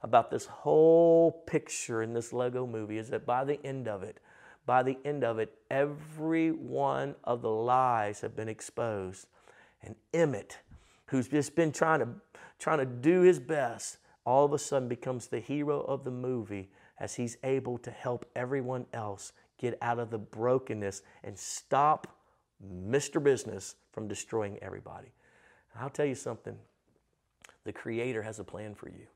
about 0.02 0.32
this 0.32 0.46
whole 0.46 1.32
picture 1.46 2.02
in 2.02 2.14
this 2.14 2.34
Lego 2.34 2.66
movie 2.66 2.98
is 2.98 3.10
that 3.10 3.26
by 3.26 3.44
the 3.44 3.64
end 3.66 3.88
of 3.88 4.04
it, 4.04 4.20
by 4.66 4.82
the 4.82 4.98
end 5.06 5.24
of 5.24 5.40
it, 5.40 5.54
every 5.70 6.52
one 6.52 7.16
of 7.24 7.42
the 7.42 7.50
lies 7.50 8.22
have 8.22 8.36
been 8.36 8.50
exposed. 8.50 9.28
And 9.82 9.96
Emmett, 10.14 10.60
who's 11.08 11.28
just 11.28 11.56
been 11.56 11.72
trying 11.72 12.00
to, 12.00 12.08
trying 12.60 12.80
to 12.80 12.86
do 12.86 13.22
his 13.22 13.40
best, 13.40 13.98
all 14.26 14.46
of 14.46 14.54
a 14.54 14.60
sudden 14.60 14.88
becomes 14.88 15.28
the 15.28 15.40
hero 15.40 15.82
of 15.82 16.04
the 16.06 16.12
movie 16.12 16.70
as 17.00 17.16
he's 17.16 17.38
able 17.44 17.78
to 17.80 17.92
help 17.92 18.26
everyone 18.36 18.86
else 18.94 19.34
get 19.60 19.78
out 19.82 20.00
of 20.00 20.10
the 20.10 20.18
brokenness 20.18 21.02
and 21.24 21.38
stop 21.38 22.08
Mr. 22.72 23.24
Business 23.24 23.76
from 23.92 24.08
destroying 24.08 24.58
everybody. 24.62 25.12
I'll 25.80 25.90
tell 25.90 26.06
you 26.06 26.16
something 26.16 26.58
the 27.64 27.74
Creator 27.74 28.22
has 28.22 28.40
a 28.40 28.44
plan 28.44 28.76
for 28.76 28.90
you. 28.90 29.08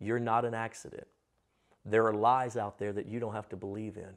You're 0.00 0.18
not 0.18 0.44
an 0.44 0.54
accident. 0.54 1.06
There 1.84 2.06
are 2.06 2.14
lies 2.14 2.56
out 2.56 2.78
there 2.78 2.92
that 2.92 3.06
you 3.06 3.20
don't 3.20 3.34
have 3.34 3.48
to 3.50 3.56
believe 3.56 3.96
in. 3.96 4.16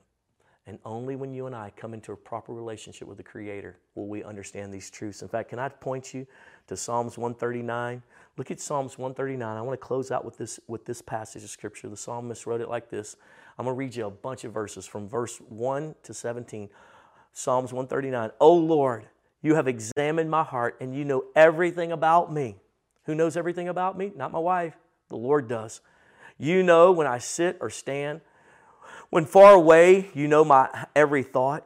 And 0.66 0.80
only 0.84 1.16
when 1.16 1.34
you 1.34 1.46
and 1.46 1.56
I 1.56 1.72
come 1.78 1.94
into 1.94 2.12
a 2.12 2.18
proper 2.18 2.54
relationship 2.54 3.08
with 3.08 3.18
the 3.18 3.24
Creator 3.24 3.78
will 3.96 4.08
we 4.08 4.22
understand 4.22 4.74
these 4.74 4.90
truths. 4.90 5.22
In 5.22 5.30
fact, 5.30 5.50
can 5.50 5.60
I 5.60 5.70
point 5.70 6.13
you 6.13 6.28
to 6.68 6.76
Psalms 6.76 7.18
139? 7.18 8.04
Look 8.36 8.52
at 8.52 8.60
Psalms 8.60 8.98
139. 8.98 9.58
I 9.58 9.62
want 9.62 9.80
to 9.80 9.86
close 9.86 10.12
out 10.12 10.26
with 10.26 10.38
this, 10.38 10.60
with 10.68 10.86
this 10.86 11.02
passage 11.02 11.44
of 11.44 11.50
Scripture. 11.50 11.88
The 11.88 11.96
psalmist 11.96 12.46
wrote 12.46 12.60
it 12.60 12.70
like 12.70 12.90
this. 12.90 13.16
I'm 13.58 13.63
going 13.63 13.76
to 13.76 13.80
read 13.80 13.96
you 13.96 14.08
a 14.08 14.12
bunch 14.12 14.44
of 14.44 14.52
verses 14.52 14.86
from 14.86 15.08
verse 15.08 15.38
1 15.38 15.96
to 16.04 16.13
17. 16.13 16.70
Psalms 17.38 17.71
139. 17.71 18.32
Oh 18.41 18.56
Lord, 18.56 19.06
you 19.43 19.54
have 19.54 19.67
examined 19.67 20.28
my 20.28 20.41
heart 20.41 20.76
and 20.82 20.95
you 20.95 21.06
know 21.06 21.26
everything 21.36 21.91
about 21.91 22.34
me. 22.34 22.56
Who 23.04 23.13
knows 23.13 23.38
everything 23.38 23.69
about 23.69 23.95
me? 23.95 24.12
Not 24.15 24.32
my 24.32 24.39
wife. 24.39 24.76
The 25.10 25.17
Lord 25.17 25.47
does. 25.47 25.82
You 26.39 26.63
know 26.63 26.91
when 26.91 27.06
I 27.06 27.19
sit 27.19 27.56
or 27.62 27.69
stand. 27.69 28.21
When 29.12 29.23
far 29.23 29.54
away, 29.54 30.10
you 30.15 30.28
know 30.28 30.43
my 30.43 30.88
every 30.95 31.21
thought. 31.21 31.63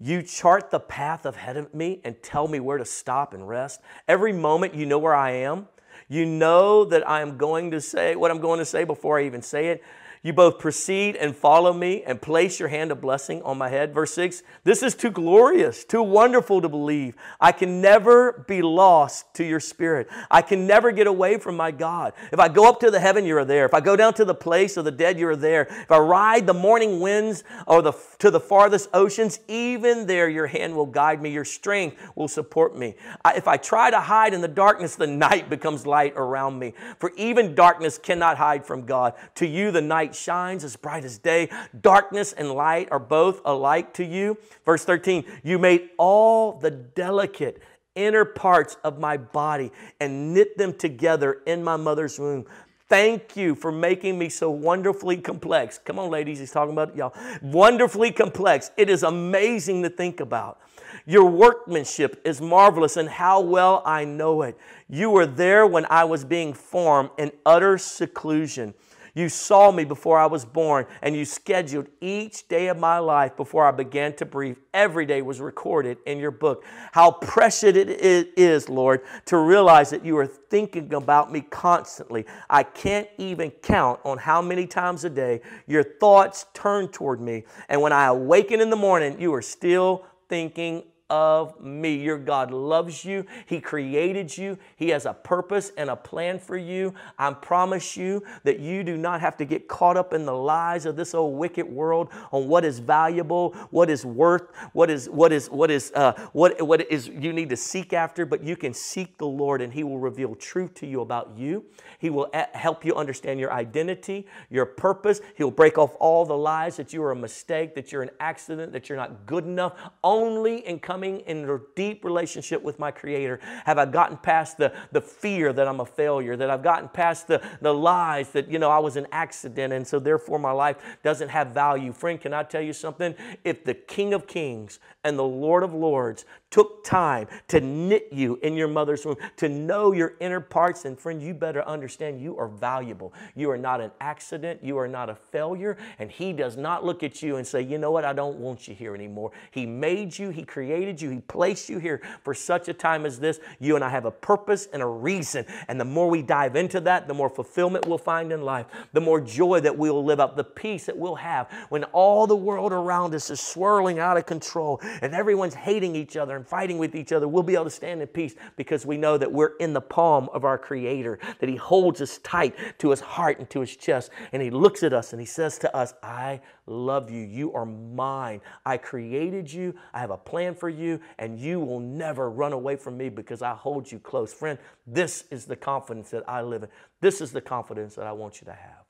You 0.00 0.22
chart 0.22 0.70
the 0.70 0.80
path 0.80 1.26
ahead 1.26 1.58
of 1.58 1.74
me 1.74 2.00
and 2.02 2.22
tell 2.22 2.48
me 2.48 2.58
where 2.58 2.78
to 2.78 2.86
stop 2.86 3.34
and 3.34 3.46
rest. 3.46 3.82
Every 4.08 4.32
moment, 4.32 4.74
you 4.74 4.86
know 4.86 4.98
where 4.98 5.14
I 5.14 5.32
am. 5.32 5.68
You 6.08 6.24
know 6.24 6.86
that 6.86 7.06
I 7.06 7.20
am 7.20 7.36
going 7.36 7.72
to 7.72 7.80
say 7.82 8.16
what 8.16 8.30
I'm 8.30 8.40
going 8.40 8.58
to 8.58 8.64
say 8.64 8.84
before 8.84 9.18
I 9.18 9.26
even 9.26 9.42
say 9.42 9.66
it. 9.68 9.82
You 10.24 10.32
both 10.32 10.58
proceed 10.58 11.16
and 11.16 11.36
follow 11.36 11.74
me 11.74 12.02
and 12.02 12.20
place 12.20 12.58
your 12.58 12.70
hand 12.70 12.90
of 12.90 12.98
blessing 12.98 13.42
on 13.42 13.58
my 13.58 13.68
head. 13.68 13.92
Verse 13.92 14.14
6 14.14 14.42
This 14.64 14.82
is 14.82 14.94
too 14.94 15.10
glorious, 15.10 15.84
too 15.84 16.02
wonderful 16.02 16.62
to 16.62 16.68
believe. 16.70 17.14
I 17.38 17.52
can 17.52 17.82
never 17.82 18.42
be 18.48 18.62
lost 18.62 19.34
to 19.34 19.44
your 19.44 19.60
spirit. 19.60 20.08
I 20.30 20.40
can 20.40 20.66
never 20.66 20.92
get 20.92 21.06
away 21.06 21.36
from 21.36 21.58
my 21.58 21.70
God. 21.70 22.14
If 22.32 22.40
I 22.40 22.48
go 22.48 22.66
up 22.66 22.80
to 22.80 22.90
the 22.90 23.00
heaven, 23.00 23.26
you 23.26 23.36
are 23.36 23.44
there. 23.44 23.66
If 23.66 23.74
I 23.74 23.80
go 23.80 23.96
down 23.96 24.14
to 24.14 24.24
the 24.24 24.34
place 24.34 24.78
of 24.78 24.86
the 24.86 24.90
dead, 24.90 25.18
you 25.18 25.28
are 25.28 25.36
there. 25.36 25.66
If 25.68 25.92
I 25.92 25.98
ride 25.98 26.46
the 26.46 26.54
morning 26.54 27.00
winds 27.00 27.44
or 27.66 27.82
the, 27.82 27.92
to 28.20 28.30
the 28.30 28.40
farthest 28.40 28.88
oceans, 28.94 29.40
even 29.46 30.06
there 30.06 30.30
your 30.30 30.46
hand 30.46 30.74
will 30.74 30.86
guide 30.86 31.20
me. 31.20 31.32
Your 31.32 31.44
strength 31.44 31.98
will 32.14 32.28
support 32.28 32.78
me. 32.78 32.94
I, 33.26 33.34
if 33.34 33.46
I 33.46 33.58
try 33.58 33.90
to 33.90 34.00
hide 34.00 34.32
in 34.32 34.40
the 34.40 34.48
darkness, 34.48 34.96
the 34.96 35.06
night 35.06 35.50
becomes 35.50 35.86
light 35.86 36.14
around 36.16 36.58
me. 36.58 36.72
For 36.98 37.12
even 37.18 37.54
darkness 37.54 37.98
cannot 37.98 38.38
hide 38.38 38.64
from 38.64 38.86
God. 38.86 39.12
To 39.34 39.46
you, 39.46 39.70
the 39.70 39.82
night 39.82 40.13
shines 40.14 40.64
as 40.64 40.76
bright 40.76 41.04
as 41.04 41.18
day. 41.18 41.50
Darkness 41.80 42.32
and 42.32 42.50
light 42.50 42.88
are 42.90 42.98
both 42.98 43.40
alike 43.44 43.92
to 43.94 44.04
you. 44.04 44.38
Verse 44.64 44.84
13, 44.84 45.24
you 45.42 45.58
made 45.58 45.90
all 45.98 46.52
the 46.52 46.70
delicate 46.70 47.62
inner 47.94 48.24
parts 48.24 48.76
of 48.82 48.98
my 48.98 49.16
body 49.16 49.70
and 50.00 50.34
knit 50.34 50.58
them 50.58 50.72
together 50.74 51.42
in 51.46 51.62
my 51.62 51.76
mother's 51.76 52.18
womb. 52.18 52.44
Thank 52.88 53.36
you 53.36 53.54
for 53.54 53.72
making 53.72 54.18
me 54.18 54.28
so 54.28 54.50
wonderfully 54.50 55.16
complex. 55.16 55.78
Come 55.78 55.98
on, 55.98 56.10
ladies, 56.10 56.38
he's 56.38 56.52
talking 56.52 56.72
about 56.72 56.94
y'all. 56.94 57.14
Wonderfully 57.42 58.12
complex. 58.12 58.70
It 58.76 58.90
is 58.90 59.02
amazing 59.02 59.82
to 59.84 59.90
think 59.90 60.20
about. 60.20 60.60
Your 61.06 61.24
workmanship 61.24 62.20
is 62.24 62.40
marvelous, 62.40 62.96
and 62.96 63.08
how 63.08 63.40
well 63.40 63.82
I 63.84 64.04
know 64.04 64.42
it. 64.42 64.56
You 64.88 65.10
were 65.10 65.26
there 65.26 65.66
when 65.66 65.86
I 65.90 66.04
was 66.04 66.24
being 66.24 66.52
formed 66.52 67.10
in 67.18 67.32
utter 67.44 67.78
seclusion. 67.78 68.74
You 69.14 69.28
saw 69.28 69.70
me 69.70 69.84
before 69.84 70.18
I 70.18 70.26
was 70.26 70.44
born, 70.44 70.86
and 71.00 71.14
you 71.14 71.24
scheduled 71.24 71.86
each 72.00 72.48
day 72.48 72.66
of 72.66 72.78
my 72.78 72.98
life 72.98 73.36
before 73.36 73.64
I 73.64 73.70
began 73.70 74.14
to 74.16 74.24
breathe. 74.26 74.58
Every 74.72 75.06
day 75.06 75.22
was 75.22 75.40
recorded 75.40 75.98
in 76.04 76.18
your 76.18 76.32
book. 76.32 76.64
How 76.90 77.12
precious 77.12 77.76
it 77.76 77.88
is, 78.36 78.68
Lord, 78.68 79.02
to 79.26 79.38
realize 79.38 79.90
that 79.90 80.04
you 80.04 80.18
are 80.18 80.26
thinking 80.26 80.92
about 80.94 81.30
me 81.30 81.42
constantly. 81.42 82.26
I 82.50 82.64
can't 82.64 83.08
even 83.16 83.52
count 83.52 84.00
on 84.04 84.18
how 84.18 84.42
many 84.42 84.66
times 84.66 85.04
a 85.04 85.10
day 85.10 85.42
your 85.68 85.84
thoughts 85.84 86.46
turn 86.52 86.88
toward 86.88 87.20
me. 87.20 87.44
And 87.68 87.80
when 87.80 87.92
I 87.92 88.06
awaken 88.06 88.60
in 88.60 88.68
the 88.68 88.76
morning, 88.76 89.20
you 89.20 89.32
are 89.34 89.42
still 89.42 90.04
thinking 90.28 90.82
of 91.10 91.60
me. 91.60 91.96
Your 91.96 92.18
God 92.18 92.50
loves 92.50 93.04
you. 93.04 93.26
He 93.46 93.60
created 93.60 94.36
you. 94.36 94.58
He 94.76 94.88
has 94.88 95.04
a 95.04 95.12
purpose 95.12 95.70
and 95.76 95.90
a 95.90 95.96
plan 95.96 96.38
for 96.38 96.56
you. 96.56 96.94
I 97.18 97.32
promise 97.32 97.96
you 97.96 98.22
that 98.44 98.58
you 98.58 98.82
do 98.82 98.96
not 98.96 99.20
have 99.20 99.36
to 99.36 99.44
get 99.44 99.68
caught 99.68 99.96
up 99.96 100.14
in 100.14 100.24
the 100.24 100.34
lies 100.34 100.86
of 100.86 100.96
this 100.96 101.14
old 101.14 101.38
wicked 101.38 101.66
world 101.66 102.08
on 102.32 102.48
what 102.48 102.64
is 102.64 102.78
valuable, 102.78 103.52
what 103.70 103.90
is 103.90 104.06
worth, 104.06 104.54
what 104.72 104.90
is 104.90 105.08
what 105.10 105.32
is 105.32 105.50
what 105.50 105.70
is 105.70 105.92
uh, 105.94 106.12
what 106.32 106.60
what 106.62 106.90
is 106.90 107.08
you 107.08 107.32
need 107.32 107.50
to 107.50 107.56
seek 107.56 107.92
after. 107.92 108.24
But 108.24 108.42
you 108.42 108.56
can 108.56 108.72
seek 108.72 109.18
the 109.18 109.26
Lord, 109.26 109.60
and 109.60 109.72
He 109.72 109.84
will 109.84 109.98
reveal 109.98 110.34
truth 110.34 110.74
to 110.74 110.86
you 110.86 111.02
about 111.02 111.36
you. 111.36 111.64
He 111.98 112.10
will 112.10 112.30
help 112.54 112.84
you 112.84 112.94
understand 112.94 113.38
your 113.40 113.52
identity, 113.52 114.26
your 114.50 114.66
purpose. 114.66 115.20
He'll 115.36 115.50
break 115.50 115.76
off 115.78 115.94
all 116.00 116.24
the 116.24 116.36
lies 116.36 116.76
that 116.76 116.92
you 116.92 117.02
are 117.02 117.12
a 117.12 117.16
mistake, 117.16 117.74
that 117.74 117.92
you're 117.92 118.02
an 118.02 118.10
accident, 118.20 118.72
that 118.72 118.88
you're 118.88 118.98
not 118.98 119.26
good 119.26 119.44
enough. 119.44 119.74
Only 120.02 120.66
in 120.66 120.78
coming 120.94 121.18
in 121.26 121.50
a 121.50 121.58
deep 121.74 122.04
relationship 122.04 122.62
with 122.62 122.78
my 122.78 122.88
Creator 122.88 123.40
have 123.64 123.78
I 123.78 123.84
gotten 123.84 124.16
past 124.16 124.58
the, 124.58 124.72
the 124.92 125.00
fear 125.00 125.52
that 125.52 125.66
I'm 125.66 125.80
a 125.80 125.84
failure, 125.84 126.36
that 126.36 126.48
I've 126.48 126.62
gotten 126.62 126.88
past 126.88 127.26
the, 127.26 127.42
the 127.60 127.74
lies 127.74 128.30
that, 128.30 128.48
you 128.48 128.60
know, 128.60 128.70
I 128.70 128.78
was 128.78 128.94
an 128.94 129.08
accident 129.10 129.72
and 129.72 129.84
so 129.84 129.98
therefore 129.98 130.38
my 130.38 130.52
life 130.52 130.76
doesn't 131.02 131.30
have 131.30 131.48
value. 131.48 131.92
Friend, 131.92 132.20
can 132.20 132.32
I 132.32 132.44
tell 132.44 132.62
you 132.62 132.72
something? 132.72 133.12
If 133.42 133.64
the 133.64 133.74
King 133.74 134.14
of 134.14 134.28
Kings 134.28 134.78
and 135.02 135.18
the 135.18 135.24
Lord 135.24 135.64
of 135.64 135.74
Lords 135.74 136.26
took 136.54 136.84
time 136.84 137.26
to 137.48 137.60
knit 137.60 138.06
you 138.12 138.38
in 138.44 138.54
your 138.54 138.68
mother's 138.68 139.04
womb, 139.04 139.16
to 139.36 139.48
know 139.48 139.90
your 139.90 140.14
inner 140.20 140.38
parts. 140.38 140.84
And 140.84 140.96
friend, 140.96 141.20
you 141.20 141.34
better 141.34 141.66
understand 141.66 142.20
you 142.20 142.38
are 142.38 142.46
valuable. 142.46 143.12
You 143.34 143.50
are 143.50 143.58
not 143.58 143.80
an 143.80 143.90
accident. 144.00 144.62
You 144.62 144.78
are 144.78 144.86
not 144.86 145.10
a 145.10 145.16
failure. 145.16 145.76
And 145.98 146.12
He 146.12 146.32
does 146.32 146.56
not 146.56 146.84
look 146.84 147.02
at 147.02 147.24
you 147.24 147.38
and 147.38 147.44
say, 147.44 147.60
you 147.60 147.76
know 147.76 147.90
what, 147.90 148.04
I 148.04 148.12
don't 148.12 148.38
want 148.38 148.68
you 148.68 148.74
here 148.76 148.94
anymore. 148.94 149.32
He 149.50 149.66
made 149.66 150.16
you, 150.16 150.30
He 150.30 150.44
created 150.44 151.02
you, 151.02 151.10
He 151.10 151.18
placed 151.22 151.68
you 151.68 151.80
here 151.80 152.00
for 152.22 152.34
such 152.34 152.68
a 152.68 152.72
time 152.72 153.04
as 153.04 153.18
this. 153.18 153.40
You 153.58 153.74
and 153.74 153.84
I 153.84 153.88
have 153.88 154.04
a 154.04 154.12
purpose 154.12 154.68
and 154.72 154.80
a 154.80 154.86
reason. 154.86 155.46
And 155.66 155.80
the 155.80 155.84
more 155.84 156.08
we 156.08 156.22
dive 156.22 156.54
into 156.54 156.78
that, 156.82 157.08
the 157.08 157.14
more 157.14 157.30
fulfillment 157.30 157.88
we'll 157.88 157.98
find 157.98 158.30
in 158.30 158.42
life, 158.42 158.66
the 158.92 159.00
more 159.00 159.20
joy 159.20 159.58
that 159.58 159.76
we'll 159.76 160.04
live 160.04 160.20
out, 160.20 160.36
the 160.36 160.44
peace 160.44 160.86
that 160.86 160.96
we'll 160.96 161.16
have 161.16 161.50
when 161.70 161.82
all 161.82 162.28
the 162.28 162.36
world 162.36 162.72
around 162.72 163.12
us 163.12 163.28
is 163.28 163.40
swirling 163.40 163.98
out 163.98 164.16
of 164.16 164.24
control 164.24 164.78
and 165.02 165.16
everyone's 165.16 165.54
hating 165.54 165.96
each 165.96 166.16
other 166.16 166.43
fighting 166.44 166.78
with 166.78 166.94
each 166.94 167.12
other, 167.12 167.26
we'll 167.26 167.42
be 167.42 167.54
able 167.54 167.64
to 167.64 167.70
stand 167.70 168.00
in 168.00 168.08
peace 168.08 168.34
because 168.56 168.86
we 168.86 168.96
know 168.96 169.18
that 169.18 169.30
we're 169.30 169.56
in 169.56 169.72
the 169.72 169.80
palm 169.80 170.28
of 170.32 170.44
our 170.44 170.58
Creator, 170.58 171.18
that 171.40 171.48
He 171.48 171.56
holds 171.56 172.00
us 172.00 172.18
tight 172.18 172.54
to 172.78 172.90
His 172.90 173.00
heart 173.00 173.38
and 173.38 173.48
to 173.50 173.60
His 173.60 173.76
chest, 173.76 174.10
and 174.32 174.42
He 174.42 174.50
looks 174.50 174.82
at 174.82 174.92
us 174.92 175.12
and 175.12 175.20
He 175.20 175.26
says 175.26 175.58
to 175.58 175.76
us, 175.76 175.94
I 176.02 176.40
love 176.66 177.10
you. 177.10 177.22
You 177.22 177.52
are 177.52 177.66
mine. 177.66 178.40
I 178.64 178.76
created 178.76 179.52
you. 179.52 179.74
I 179.92 180.00
have 180.00 180.10
a 180.10 180.16
plan 180.16 180.54
for 180.54 180.68
you, 180.68 181.00
and 181.18 181.38
you 181.38 181.60
will 181.60 181.80
never 181.80 182.30
run 182.30 182.52
away 182.52 182.76
from 182.76 182.96
me 182.96 183.08
because 183.08 183.42
I 183.42 183.54
hold 183.54 183.90
you 183.90 183.98
close. 183.98 184.32
Friend, 184.32 184.58
this 184.86 185.24
is 185.30 185.44
the 185.44 185.56
confidence 185.56 186.10
that 186.10 186.28
I 186.28 186.42
live 186.42 186.62
in. 186.62 186.68
This 187.00 187.20
is 187.20 187.32
the 187.32 187.40
confidence 187.40 187.94
that 187.96 188.06
I 188.06 188.12
want 188.12 188.40
you 188.40 188.46
to 188.46 188.54
have. 188.54 188.84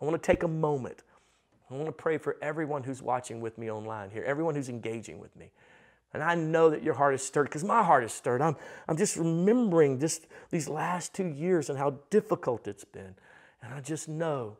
I 0.00 0.04
want 0.04 0.20
to 0.20 0.26
take 0.26 0.42
a 0.42 0.48
moment. 0.48 1.02
I 1.70 1.74
want 1.74 1.86
to 1.86 1.92
pray 1.92 2.18
for 2.18 2.36
everyone 2.42 2.82
who's 2.82 3.00
watching 3.00 3.40
with 3.40 3.56
me 3.56 3.70
online 3.70 4.10
here, 4.10 4.24
everyone 4.24 4.54
who's 4.56 4.68
engaging 4.68 5.20
with 5.20 5.34
me. 5.36 5.50
And 6.12 6.22
I 6.22 6.34
know 6.34 6.70
that 6.70 6.82
your 6.82 6.94
heart 6.94 7.14
is 7.14 7.22
stirred 7.22 7.44
because 7.44 7.62
my 7.62 7.82
heart 7.82 8.02
is 8.02 8.12
stirred. 8.12 8.42
I'm, 8.42 8.56
I'm 8.88 8.96
just 8.96 9.16
remembering 9.16 10.00
just 10.00 10.26
these 10.50 10.68
last 10.68 11.14
two 11.14 11.26
years 11.26 11.70
and 11.70 11.78
how 11.78 11.98
difficult 12.10 12.66
it's 12.66 12.84
been. 12.84 13.14
And 13.62 13.72
I 13.72 13.80
just 13.80 14.08
know, 14.08 14.56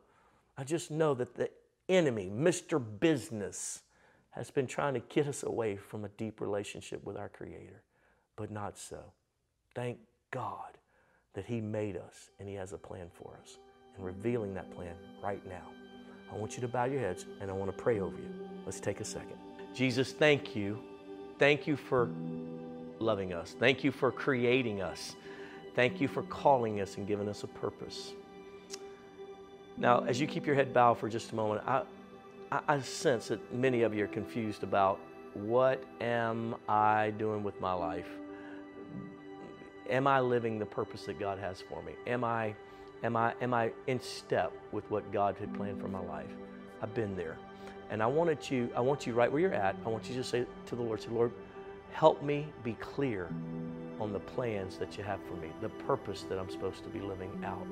I 0.57 0.63
just 0.63 0.91
know 0.91 1.13
that 1.15 1.35
the 1.35 1.49
enemy, 1.89 2.31
Mr. 2.33 2.81
Business, 2.99 3.81
has 4.29 4.49
been 4.49 4.67
trying 4.67 4.93
to 4.93 5.01
get 5.01 5.27
us 5.27 5.43
away 5.43 5.75
from 5.75 6.05
a 6.05 6.09
deep 6.09 6.39
relationship 6.39 7.03
with 7.03 7.17
our 7.17 7.27
Creator, 7.27 7.81
but 8.37 8.49
not 8.49 8.77
so. 8.77 8.99
Thank 9.75 9.97
God 10.31 10.77
that 11.33 11.45
He 11.45 11.59
made 11.59 11.97
us 11.97 12.29
and 12.39 12.47
He 12.47 12.55
has 12.55 12.71
a 12.71 12.77
plan 12.77 13.07
for 13.13 13.37
us 13.41 13.57
and 13.97 14.05
revealing 14.05 14.53
that 14.53 14.71
plan 14.73 14.95
right 15.21 15.45
now. 15.45 15.67
I 16.31 16.37
want 16.37 16.55
you 16.55 16.61
to 16.61 16.67
bow 16.69 16.85
your 16.85 17.01
heads 17.01 17.25
and 17.41 17.51
I 17.51 17.53
want 17.53 17.75
to 17.75 17.83
pray 17.83 17.99
over 17.99 18.15
you. 18.15 18.33
Let's 18.65 18.79
take 18.79 19.01
a 19.01 19.05
second. 19.05 19.35
Jesus, 19.73 20.13
thank 20.13 20.55
you 20.55 20.81
Thank 21.41 21.65
you 21.65 21.75
for 21.75 22.07
loving 22.99 23.33
us. 23.33 23.55
Thank 23.59 23.83
you 23.83 23.91
for 23.91 24.11
creating 24.11 24.83
us. 24.83 25.15
Thank 25.75 25.99
you 25.99 26.07
for 26.07 26.21
calling 26.21 26.81
us 26.81 26.97
and 26.97 27.07
giving 27.07 27.27
us 27.27 27.41
a 27.41 27.47
purpose. 27.47 28.13
Now, 29.75 30.01
as 30.01 30.21
you 30.21 30.27
keep 30.27 30.45
your 30.45 30.53
head 30.53 30.71
bowed 30.71 30.99
for 30.99 31.09
just 31.09 31.31
a 31.31 31.35
moment, 31.35 31.63
I, 31.65 31.81
I, 32.51 32.79
sense 32.81 33.29
that 33.29 33.51
many 33.51 33.81
of 33.81 33.95
you 33.95 34.03
are 34.03 34.07
confused 34.07 34.61
about 34.61 34.99
what 35.33 35.83
am 35.99 36.57
I 36.69 37.11
doing 37.17 37.41
with 37.41 37.59
my 37.59 37.73
life? 37.73 38.09
Am 39.89 40.05
I 40.05 40.19
living 40.19 40.59
the 40.59 40.65
purpose 40.67 41.05
that 41.05 41.19
God 41.19 41.39
has 41.39 41.59
for 41.59 41.81
me? 41.81 41.93
Am 42.05 42.23
I, 42.23 42.53
am 43.01 43.15
I, 43.15 43.33
am 43.41 43.55
I 43.55 43.71
in 43.87 43.99
step 43.99 44.53
with 44.71 44.87
what 44.91 45.11
God 45.11 45.37
had 45.39 45.51
planned 45.55 45.81
for 45.81 45.87
my 45.87 46.01
life? 46.01 46.29
I've 46.83 46.93
been 46.93 47.15
there. 47.15 47.39
And 47.91 48.01
I 48.01 48.07
wanted 48.07 48.49
you, 48.49 48.69
I 48.75 48.81
want 48.81 49.05
you 49.05 49.13
right 49.13 49.31
where 49.31 49.41
you're 49.41 49.53
at, 49.53 49.75
I 49.85 49.89
want 49.89 50.09
you 50.09 50.15
to 50.15 50.23
say 50.23 50.45
to 50.65 50.75
the 50.75 50.81
Lord, 50.81 51.01
say, 51.01 51.09
Lord, 51.09 51.31
help 51.91 52.23
me 52.23 52.47
be 52.63 52.73
clear 52.73 53.29
on 53.99 54.13
the 54.13 54.19
plans 54.19 54.77
that 54.77 54.97
you 54.97 55.03
have 55.03 55.19
for 55.27 55.35
me, 55.35 55.49
the 55.61 55.69
purpose 55.69 56.23
that 56.29 56.39
I'm 56.39 56.49
supposed 56.49 56.83
to 56.83 56.89
be 56.89 57.01
living 57.01 57.31
out. 57.45 57.67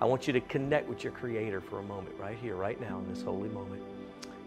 I 0.00 0.06
want 0.06 0.26
you 0.26 0.32
to 0.32 0.40
connect 0.40 0.88
with 0.88 1.04
your 1.04 1.12
Creator 1.12 1.60
for 1.60 1.78
a 1.78 1.82
moment, 1.84 2.16
right 2.18 2.36
here, 2.36 2.56
right 2.56 2.80
now, 2.80 2.98
in 2.98 3.08
this 3.08 3.22
holy 3.22 3.48
moment. 3.48 3.80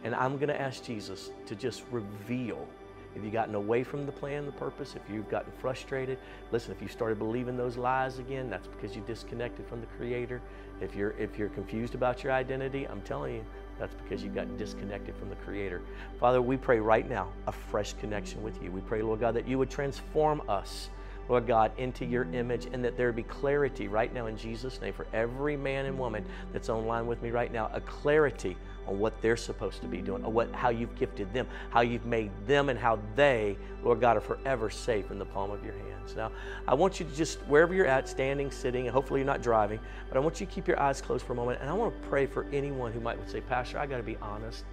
And 0.04 0.14
I'm 0.14 0.38
going 0.38 0.50
to 0.50 0.62
ask 0.62 0.84
Jesus 0.84 1.32
to 1.46 1.56
just 1.56 1.84
reveal 1.90 2.68
if 3.16 3.24
you've 3.24 3.34
gotten 3.34 3.56
away 3.56 3.84
from 3.84 4.06
the 4.06 4.12
plan, 4.12 4.46
the 4.46 4.52
purpose, 4.52 4.96
if 4.96 5.02
you've 5.12 5.30
gotten 5.30 5.52
frustrated, 5.54 6.20
listen, 6.52 6.72
if 6.72 6.82
you 6.82 6.88
started 6.88 7.18
believing 7.18 7.58
those 7.58 7.76
lies 7.76 8.20
again, 8.20 8.48
that's 8.48 8.68
because 8.68 8.96
you 8.96 9.02
disconnected 9.08 9.66
from 9.68 9.80
the 9.82 9.88
Creator. 9.98 10.40
If 10.82 10.96
you're 10.96 11.12
if 11.12 11.38
you're 11.38 11.50
confused 11.50 11.96
about 11.96 12.24
your 12.24 12.34
identity, 12.34 12.88
I'm 12.88 13.02
telling 13.02 13.36
you, 13.36 13.46
that's 13.80 13.94
because 13.96 14.24
you 14.24 14.30
got 14.30 14.58
disconnected 14.58 15.16
from 15.16 15.30
the 15.30 15.36
Creator. 15.38 15.82
Father, 16.20 16.42
we 16.42 16.58
pray 16.58 16.80
right 16.80 17.08
now 17.10 17.30
a 17.48 17.52
fresh 17.52 17.94
connection 17.94 18.42
with 18.44 18.62
you. 18.62 18.72
We 18.72 18.82
pray, 18.82 19.02
Lord 19.02 19.20
God, 19.20 19.36
that 19.36 19.48
you 19.48 19.58
would 19.58 19.70
transform 19.70 20.42
us, 20.50 20.90
Lord 21.30 21.48
God, 21.48 21.72
into 21.78 22.06
your 22.06 22.24
image 22.34 22.68
and 22.72 22.84
that 22.84 22.98
there 22.98 23.12
be 23.12 23.24
clarity 23.24 23.88
right 23.88 24.14
now 24.14 24.28
in 24.28 24.38
Jesus' 24.38 24.82
name 24.82 24.94
for 24.94 25.08
every 25.14 25.58
man 25.58 25.86
and 25.86 25.98
woman 26.00 26.26
that's 26.54 26.70
online 26.70 27.08
with 27.08 27.22
me 27.22 27.32
right 27.32 27.52
now, 27.52 27.70
a 27.74 27.82
clarity 27.82 28.58
on 28.88 29.00
what 29.00 29.22
they're 29.22 29.38
supposed 29.38 29.82
to 29.82 29.88
be 29.88 30.02
doing, 30.02 30.24
or 30.24 30.32
what, 30.32 30.52
how 30.54 30.70
you've 30.70 30.96
gifted 30.96 31.34
them, 31.34 31.48
how 31.70 31.82
you've 31.82 32.06
made 32.06 32.32
them, 32.46 32.70
and 32.70 32.80
how 32.80 33.00
they, 33.16 33.58
Lord 33.84 34.02
God, 34.02 34.18
are 34.18 34.22
forever 34.22 34.70
safe 34.70 35.12
in 35.12 35.20
the 35.20 35.26
palm 35.26 35.52
of 35.52 35.64
your 35.64 35.74
hands. 35.74 36.16
Now, 36.16 36.32
I 36.68 36.74
want 36.74 37.00
you 37.00 37.06
to 37.06 37.16
just, 37.16 37.40
wherever 37.42 37.74
you're 37.74 37.86
at, 37.86 38.08
standing, 38.08 38.52
sitting, 38.52 38.88
and 38.88 38.94
hopefully 38.94 39.20
you're 39.20 39.28
not 39.28 39.42
driving, 39.42 39.80
but 40.08 40.18
I 40.18 40.20
want 40.20 40.40
you 40.40 40.46
to 40.46 40.52
keep 40.52 40.68
your 40.68 40.80
eyes 40.80 41.02
closed 41.02 41.26
for 41.26 41.34
a 41.34 41.36
moment, 41.36 41.60
and 41.62 41.70
I 41.70 41.74
want 41.74 42.02
to 42.02 42.08
pray 42.08 42.26
for 42.26 42.46
anyone 42.54 42.92
who 42.92 43.00
might 43.00 43.18
say, 43.30 43.42
Pastor, 43.42 43.78
I 43.80 43.86
got 43.86 43.98
to 43.98 44.04
be 44.04 44.18
honest. 44.22 44.64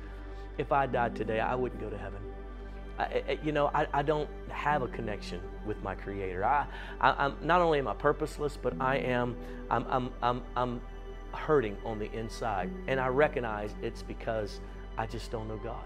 If 0.56 0.70
I 0.70 0.86
died 0.86 1.16
today, 1.16 1.40
I 1.40 1.54
wouldn't 1.54 1.80
go 1.80 1.90
to 1.90 1.98
heaven. 1.98 2.20
I, 2.98 3.38
you 3.42 3.50
know, 3.50 3.72
I, 3.74 3.88
I, 3.92 4.02
don't 4.02 4.28
have 4.50 4.82
a 4.82 4.88
connection 4.88 5.40
with 5.66 5.82
my 5.82 5.96
Creator. 5.96 6.44
I, 6.44 6.66
I, 7.00 7.24
am 7.24 7.36
not 7.42 7.60
only 7.60 7.80
am 7.80 7.88
I 7.88 7.94
purposeless, 7.94 8.56
but 8.56 8.72
I 8.78 8.98
am, 8.98 9.36
I'm, 9.68 9.84
I'm, 9.88 10.10
I'm, 10.22 10.42
I'm 10.54 10.80
hurting 11.34 11.76
on 11.84 11.98
the 11.98 12.10
inside. 12.12 12.70
And 12.86 13.00
I 13.00 13.08
recognize 13.08 13.74
it's 13.82 14.02
because 14.02 14.60
I 14.96 15.06
just 15.06 15.30
don't 15.30 15.48
know 15.48 15.58
God. 15.58 15.84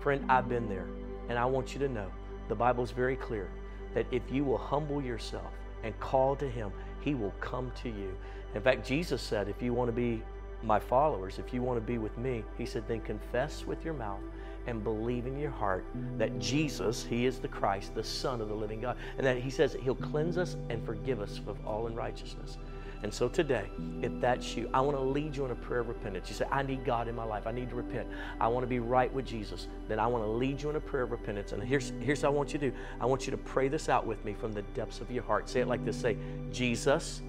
Friend, 0.00 0.24
I've 0.28 0.48
been 0.48 0.68
there. 0.68 0.86
And 1.28 1.38
I 1.38 1.44
want 1.44 1.72
you 1.72 1.80
to 1.80 1.88
know 1.88 2.10
the 2.48 2.54
Bible 2.54 2.84
is 2.84 2.90
very 2.90 3.16
clear 3.16 3.48
that 3.94 4.06
if 4.10 4.22
you 4.30 4.44
will 4.44 4.58
humble 4.58 5.02
yourself 5.02 5.52
and 5.82 5.98
call 6.00 6.36
to 6.36 6.48
Him, 6.48 6.70
He 7.00 7.14
will 7.14 7.34
come 7.40 7.72
to 7.82 7.88
you. 7.88 8.14
In 8.54 8.62
fact, 8.62 8.86
Jesus 8.86 9.20
said, 9.22 9.48
if 9.48 9.60
you 9.60 9.72
want 9.72 9.88
to 9.88 9.92
be 9.92 10.22
my 10.62 10.78
followers, 10.78 11.38
if 11.38 11.52
you 11.52 11.62
want 11.62 11.78
to 11.78 11.84
be 11.84 11.98
with 11.98 12.16
me, 12.16 12.44
He 12.56 12.66
said, 12.66 12.86
then 12.86 13.00
confess 13.00 13.64
with 13.66 13.84
your 13.84 13.94
mouth 13.94 14.20
and 14.66 14.82
believe 14.82 15.26
in 15.26 15.38
your 15.38 15.50
heart 15.50 15.84
that 16.18 16.38
Jesus, 16.38 17.04
He 17.04 17.26
is 17.26 17.38
the 17.38 17.48
Christ, 17.48 17.94
the 17.94 18.04
Son 18.04 18.40
of 18.40 18.48
the 18.48 18.54
living 18.54 18.80
God, 18.80 18.96
and 19.16 19.26
that 19.26 19.38
He 19.38 19.50
says 19.50 19.72
that 19.72 19.82
He'll 19.82 19.94
cleanse 19.94 20.38
us 20.38 20.56
and 20.70 20.84
forgive 20.84 21.20
us 21.20 21.40
of 21.46 21.56
all 21.66 21.86
unrighteousness. 21.86 22.58
And 23.02 23.12
so 23.12 23.28
today, 23.28 23.68
if 24.02 24.12
that's 24.20 24.56
you, 24.56 24.70
I 24.72 24.80
want 24.80 24.96
to 24.96 25.02
lead 25.02 25.36
you 25.36 25.44
in 25.44 25.50
a 25.50 25.54
prayer 25.54 25.80
of 25.80 25.88
repentance. 25.88 26.28
You 26.28 26.34
say, 26.34 26.46
I 26.50 26.62
need 26.62 26.84
God 26.84 27.08
in 27.08 27.14
my 27.14 27.24
life. 27.24 27.46
I 27.46 27.52
need 27.52 27.68
to 27.70 27.76
repent. 27.76 28.08
I 28.40 28.48
want 28.48 28.62
to 28.64 28.68
be 28.68 28.78
right 28.78 29.12
with 29.12 29.26
Jesus. 29.26 29.68
Then 29.86 29.98
I 29.98 30.06
want 30.06 30.24
to 30.24 30.28
lead 30.28 30.62
you 30.62 30.70
in 30.70 30.76
a 30.76 30.80
prayer 30.80 31.02
of 31.02 31.10
repentance. 31.10 31.52
And 31.52 31.62
here's, 31.62 31.92
here's 32.00 32.22
how 32.22 32.28
I 32.28 32.30
want 32.32 32.52
you 32.52 32.58
to 32.58 32.70
do 32.70 32.76
I 33.00 33.06
want 33.06 33.26
you 33.26 33.30
to 33.30 33.36
pray 33.36 33.68
this 33.68 33.88
out 33.88 34.06
with 34.06 34.24
me 34.24 34.34
from 34.34 34.52
the 34.52 34.62
depths 34.62 35.00
of 35.00 35.10
your 35.10 35.22
heart. 35.22 35.48
Say 35.48 35.60
it 35.60 35.68
like 35.68 35.84
this 35.84 36.00
Say, 36.00 36.16
Jesus, 36.50 37.20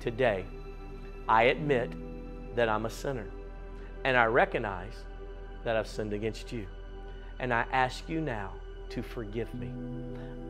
today, 0.00 0.44
I 1.28 1.44
admit 1.44 1.92
that 2.56 2.68
I'm 2.68 2.86
a 2.86 2.90
sinner. 2.90 3.26
And 4.04 4.16
I 4.16 4.24
recognize 4.26 4.94
that 5.64 5.76
I've 5.76 5.88
sinned 5.88 6.12
against 6.12 6.52
you. 6.52 6.66
And 7.40 7.52
I 7.52 7.66
ask 7.72 8.08
you 8.08 8.20
now 8.20 8.52
to 8.90 9.02
forgive 9.02 9.52
me. 9.54 9.72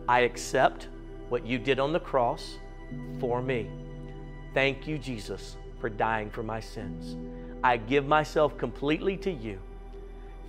I 0.09 0.21
accept 0.21 0.89
what 1.29 1.47
you 1.47 1.59
did 1.59 1.79
on 1.79 1.93
the 1.93 2.01
cross 2.01 2.57
for 3.21 3.41
me. 3.41 3.71
Thank 4.55 4.87
you, 4.87 4.99
Jesus, 4.99 5.57
for 5.81 5.89
dying 5.89 6.31
for 6.31 6.45
my 6.45 6.61
sins. 6.61 7.17
I 7.65 7.77
give 7.77 8.07
myself 8.07 8.57
completely 8.57 9.17
to 9.17 9.33
you. 9.33 9.59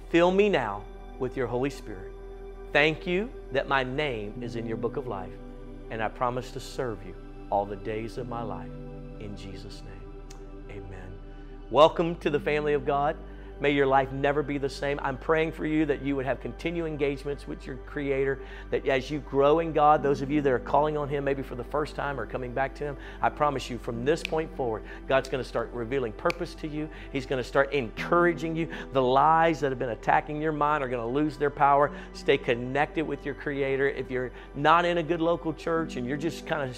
Fill 0.09 0.29
me 0.29 0.47
now 0.47 0.83
with 1.17 1.35
your 1.35 1.47
Holy 1.47 1.71
Spirit. 1.71 2.11
Thank 2.71 3.07
you 3.07 3.31
that 3.51 3.67
my 3.67 3.83
name 3.83 4.43
is 4.43 4.57
in 4.57 4.67
your 4.67 4.77
book 4.77 4.97
of 4.97 5.07
life, 5.07 5.33
and 5.89 6.03
I 6.03 6.07
promise 6.07 6.51
to 6.51 6.59
serve 6.59 6.99
you 7.03 7.15
all 7.49 7.65
the 7.65 7.77
days 7.77 8.19
of 8.19 8.29
my 8.29 8.43
life. 8.43 8.69
In 9.19 9.35
Jesus' 9.35 9.81
name, 9.81 10.13
amen. 10.69 11.11
Welcome 11.71 12.15
to 12.17 12.29
the 12.29 12.39
family 12.39 12.73
of 12.73 12.85
God. 12.85 13.17
May 13.59 13.71
your 13.71 13.87
life 13.87 14.11
never 14.11 14.43
be 14.43 14.57
the 14.57 14.69
same. 14.69 14.99
I'm 15.01 15.17
praying 15.17 15.53
for 15.53 15.65
you 15.65 15.85
that 15.85 16.01
you 16.01 16.15
would 16.15 16.25
have 16.25 16.41
continued 16.41 16.85
engagements 16.85 17.47
with 17.47 17.65
your 17.65 17.77
Creator, 17.77 18.39
that 18.69 18.85
as 18.87 19.09
you 19.09 19.19
grow 19.19 19.59
in 19.59 19.71
God, 19.71 20.03
those 20.03 20.21
of 20.21 20.29
you 20.29 20.41
that 20.41 20.51
are 20.51 20.59
calling 20.59 20.97
on 20.97 21.07
Him 21.07 21.23
maybe 21.23 21.41
for 21.41 21.55
the 21.55 21.63
first 21.63 21.95
time 21.95 22.19
or 22.19 22.25
coming 22.25 22.53
back 22.53 22.75
to 22.75 22.83
Him, 22.83 22.97
I 23.21 23.29
promise 23.29 23.69
you 23.69 23.77
from 23.77 24.03
this 24.03 24.23
point 24.23 24.55
forward, 24.57 24.83
God's 25.07 25.29
going 25.29 25.43
to 25.43 25.47
start 25.47 25.69
revealing 25.71 26.11
purpose 26.11 26.53
to 26.55 26.67
you. 26.67 26.89
He's 27.13 27.25
going 27.25 27.41
to 27.41 27.47
start 27.47 27.71
encouraging 27.73 28.55
you. 28.55 28.67
The 28.93 29.01
lies 29.01 29.61
that 29.61 29.71
have 29.71 29.79
been 29.79 29.89
attacking 29.89 30.41
your 30.41 30.51
mind 30.51 30.83
are 30.83 30.89
going 30.89 31.01
to 31.01 31.13
lose 31.13 31.37
their 31.37 31.49
power. 31.49 31.91
Stay 32.13 32.37
connected 32.37 33.07
with 33.07 33.25
your 33.25 33.35
Creator. 33.35 33.89
If 33.89 34.11
you're 34.11 34.31
not 34.55 34.85
in 34.85 34.97
a 34.97 35.03
good 35.03 35.21
local 35.21 35.53
church 35.53 35.95
and 35.95 36.05
you're 36.05 36.17
just 36.17 36.45
kind 36.45 36.69
of, 36.69 36.77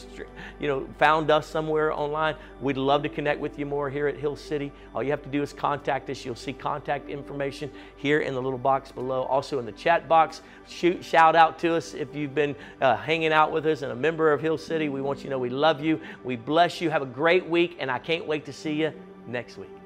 you 0.59 0.67
know, 0.67 0.87
found 0.99 1.31
us 1.31 1.47
somewhere 1.47 1.91
online, 1.91 2.35
we'd 2.61 2.77
love 2.77 3.03
to 3.03 3.09
connect 3.09 3.39
with 3.39 3.57
you 3.57 3.65
more 3.65 3.89
here 3.89 4.07
at 4.07 4.17
Hill 4.17 4.35
City. 4.35 4.71
All 4.93 5.01
you 5.01 5.11
have 5.11 5.23
to 5.23 5.29
do 5.29 5.41
is 5.41 5.53
contact 5.53 6.09
us. 6.09 6.23
You'll 6.23 6.35
see 6.35 6.53
contact 6.67 7.09
information 7.09 7.71
here 7.95 8.19
in 8.19 8.33
the 8.33 8.41
little 8.41 8.59
box 8.59 8.91
below. 8.91 9.23
Also 9.23 9.57
in 9.57 9.65
the 9.65 9.71
chat 9.71 10.09
box, 10.09 10.41
shoot, 10.67 11.01
shout 11.01 11.33
out 11.33 11.57
to 11.59 11.73
us 11.73 11.93
if 11.93 12.13
you've 12.13 12.35
been 12.35 12.53
uh, 12.81 12.97
hanging 12.97 13.31
out 13.31 13.53
with 13.53 13.65
us 13.65 13.83
and 13.83 13.91
a 13.93 13.95
member 13.95 14.33
of 14.33 14.41
Hill 14.41 14.57
City. 14.57 14.89
We 14.89 15.01
want 15.01 15.19
you 15.19 15.23
to 15.25 15.29
know 15.29 15.39
we 15.39 15.49
love 15.49 15.79
you. 15.79 16.01
We 16.25 16.35
bless 16.35 16.81
you. 16.81 16.89
Have 16.89 17.01
a 17.01 17.05
great 17.05 17.47
week, 17.47 17.77
and 17.79 17.89
I 17.89 17.99
can't 17.99 18.27
wait 18.27 18.43
to 18.47 18.53
see 18.53 18.73
you 18.73 18.91
next 19.27 19.57
week. 19.57 19.76